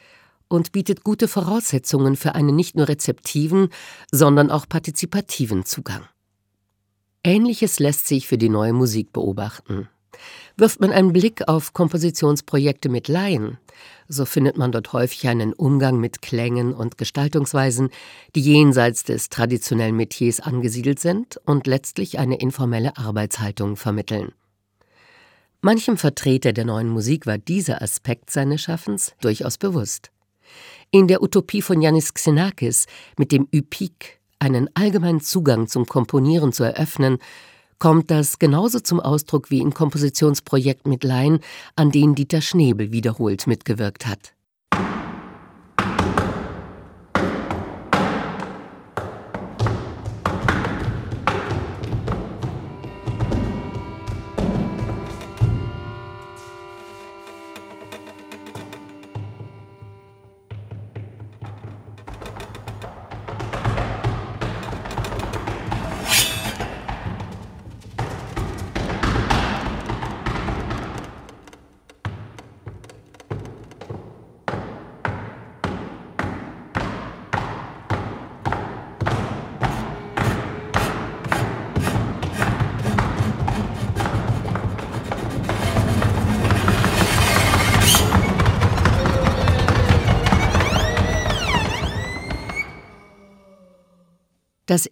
und 0.48 0.72
bietet 0.72 1.04
gute 1.04 1.28
Voraussetzungen 1.28 2.16
für 2.16 2.36
einen 2.36 2.56
nicht 2.56 2.76
nur 2.76 2.88
rezeptiven, 2.88 3.70
sondern 4.12 4.52
auch 4.52 4.68
partizipativen 4.68 5.66
Zugang. 5.66 6.04
Ähnliches 7.24 7.80
lässt 7.80 8.08
sich 8.08 8.28
für 8.28 8.38
die 8.38 8.50
neue 8.50 8.74
Musik 8.74 9.12
beobachten. 9.12 9.90
Wirft 10.58 10.80
man 10.80 10.92
einen 10.92 11.12
Blick 11.12 11.48
auf 11.48 11.74
Kompositionsprojekte 11.74 12.88
mit 12.88 13.08
Laien, 13.08 13.58
so 14.08 14.26
findet 14.26 14.58
man 14.58 14.72
dort 14.72 14.94
häufig 14.94 15.28
einen 15.28 15.52
Umgang 15.54 16.00
mit 16.00 16.22
Klängen 16.22 16.74
und 16.74 16.98
Gestaltungsweisen, 16.98 17.90
die 18.36 18.42
jenseits 18.42 19.04
des 19.04 19.30
traditionellen 19.30 19.96
Metiers 19.96 20.40
angesiedelt 20.40 21.00
sind 21.00 21.38
und 21.46 21.68
letztlich 21.68 22.20
eine 22.20 22.38
informelle 22.38 22.98
Arbeitshaltung 22.98 23.76
vermitteln. 23.76 24.32
Manchem 25.62 25.98
Vertreter 25.98 26.54
der 26.54 26.66
neuen 26.66 26.90
Musik 26.90 27.26
war 27.26 27.40
dieser 27.40 27.82
Aspekt 27.82 28.30
seines 28.30 28.62
Schaffens 28.62 29.16
durchaus 29.20 29.58
bewusst. 29.58 30.12
In 30.92 31.08
der 31.08 31.22
Utopie 31.22 31.62
von 31.62 31.82
Yannis 31.82 32.14
Xenakis, 32.14 32.86
mit 33.18 33.32
dem 33.32 33.48
Ypik 33.54 34.20
einen 34.40 34.70
allgemeinen 34.76 35.22
Zugang 35.22 35.68
zum 35.68 35.86
Komponieren 35.86 36.52
zu 36.52 36.64
eröffnen, 36.64 37.18
kommt 37.80 38.12
das 38.12 38.40
genauso 38.40 38.80
zum 38.80 39.00
Ausdruck 39.00 39.50
wie 39.52 39.60
im 39.60 39.74
Kompositionsprojekt 39.74 40.88
mit 40.88 41.04
Laien, 41.04 41.40
an 41.76 41.92
denen 41.92 42.16
Dieter 42.16 42.42
Schnebel 42.42 42.92
wiederholt 42.92 43.48
mitgewirkt 43.48 44.06
hat. 44.06 44.35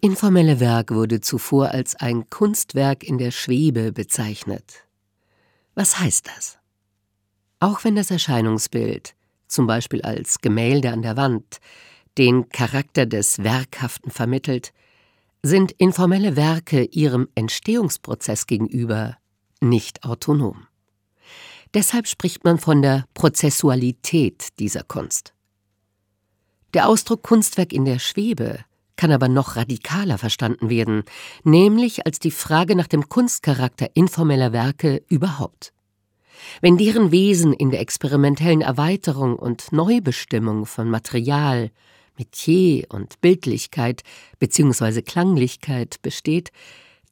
Informelle 0.04 0.60
Werk 0.60 0.90
wurde 0.90 1.22
zuvor 1.22 1.70
als 1.70 1.96
ein 1.96 2.28
Kunstwerk 2.28 3.02
in 3.02 3.16
der 3.16 3.30
Schwebe 3.30 3.90
bezeichnet. 3.90 4.84
Was 5.74 5.98
heißt 5.98 6.26
das? 6.26 6.58
Auch 7.58 7.84
wenn 7.84 7.96
das 7.96 8.10
Erscheinungsbild, 8.10 9.14
zum 9.48 9.66
Beispiel 9.66 10.02
als 10.02 10.42
Gemälde 10.42 10.92
an 10.92 11.00
der 11.00 11.16
Wand, 11.16 11.58
den 12.18 12.50
Charakter 12.50 13.06
des 13.06 13.42
Werkhaften 13.42 14.10
vermittelt, 14.10 14.74
sind 15.42 15.72
informelle 15.72 16.36
Werke 16.36 16.84
ihrem 16.84 17.28
Entstehungsprozess 17.34 18.46
gegenüber 18.46 19.16
nicht 19.62 20.04
autonom. 20.04 20.66
Deshalb 21.72 22.08
spricht 22.08 22.44
man 22.44 22.58
von 22.58 22.82
der 22.82 23.06
Prozessualität 23.14 24.58
dieser 24.58 24.82
Kunst. 24.82 25.32
Der 26.74 26.88
Ausdruck 26.88 27.22
Kunstwerk 27.22 27.72
in 27.72 27.86
der 27.86 27.98
Schwebe 27.98 28.66
kann 28.96 29.12
aber 29.12 29.28
noch 29.28 29.56
radikaler 29.56 30.18
verstanden 30.18 30.70
werden, 30.70 31.04
nämlich 31.42 32.06
als 32.06 32.18
die 32.18 32.30
Frage 32.30 32.76
nach 32.76 32.86
dem 32.86 33.08
Kunstcharakter 33.08 33.88
informeller 33.94 34.52
Werke 34.52 35.02
überhaupt. 35.08 35.72
Wenn 36.60 36.76
deren 36.76 37.10
Wesen 37.10 37.52
in 37.52 37.70
der 37.70 37.80
experimentellen 37.80 38.60
Erweiterung 38.60 39.36
und 39.36 39.72
Neubestimmung 39.72 40.66
von 40.66 40.90
Material, 40.90 41.70
Metier 42.16 42.86
und 42.90 43.20
Bildlichkeit 43.20 44.02
bzw. 44.38 45.02
Klanglichkeit 45.02 46.00
besteht, 46.02 46.50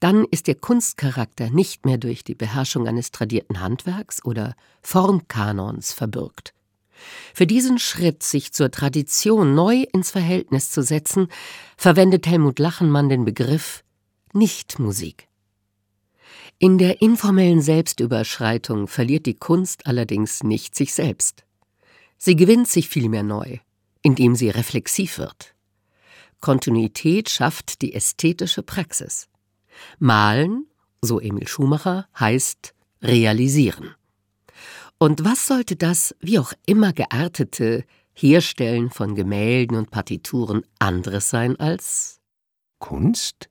dann 0.00 0.24
ist 0.30 0.48
der 0.48 0.56
Kunstcharakter 0.56 1.50
nicht 1.50 1.86
mehr 1.86 1.98
durch 1.98 2.24
die 2.24 2.34
Beherrschung 2.34 2.88
eines 2.88 3.12
tradierten 3.12 3.60
Handwerks 3.60 4.24
oder 4.24 4.54
Formkanons 4.82 5.92
verbürgt. 5.92 6.54
Für 7.34 7.46
diesen 7.46 7.78
Schritt, 7.78 8.22
sich 8.22 8.52
zur 8.52 8.70
Tradition 8.70 9.54
neu 9.54 9.84
ins 9.92 10.10
Verhältnis 10.10 10.70
zu 10.70 10.82
setzen, 10.82 11.28
verwendet 11.76 12.26
Helmut 12.26 12.58
Lachenmann 12.58 13.08
den 13.08 13.24
Begriff 13.24 13.82
Nichtmusik. 14.32 15.28
In 16.58 16.78
der 16.78 17.02
informellen 17.02 17.60
Selbstüberschreitung 17.60 18.86
verliert 18.86 19.26
die 19.26 19.34
Kunst 19.34 19.86
allerdings 19.86 20.42
nicht 20.42 20.74
sich 20.74 20.94
selbst. 20.94 21.44
Sie 22.18 22.36
gewinnt 22.36 22.68
sich 22.68 22.88
vielmehr 22.88 23.24
neu, 23.24 23.58
indem 24.02 24.36
sie 24.36 24.48
reflexiv 24.48 25.18
wird. 25.18 25.54
Kontinuität 26.40 27.30
schafft 27.30 27.82
die 27.82 27.94
ästhetische 27.94 28.62
Praxis. 28.62 29.28
Malen, 29.98 30.66
so 31.00 31.20
Emil 31.20 31.48
Schumacher, 31.48 32.08
heißt 32.18 32.74
realisieren. 33.02 33.94
Und 35.02 35.24
was 35.24 35.48
sollte 35.48 35.74
das, 35.74 36.14
wie 36.20 36.38
auch 36.38 36.52
immer 36.64 36.92
geartete, 36.92 37.84
Herstellen 38.14 38.88
von 38.88 39.16
Gemälden 39.16 39.76
und 39.76 39.90
Partituren 39.90 40.62
anderes 40.78 41.28
sein 41.28 41.58
als 41.58 42.20
Kunst? 42.78 43.50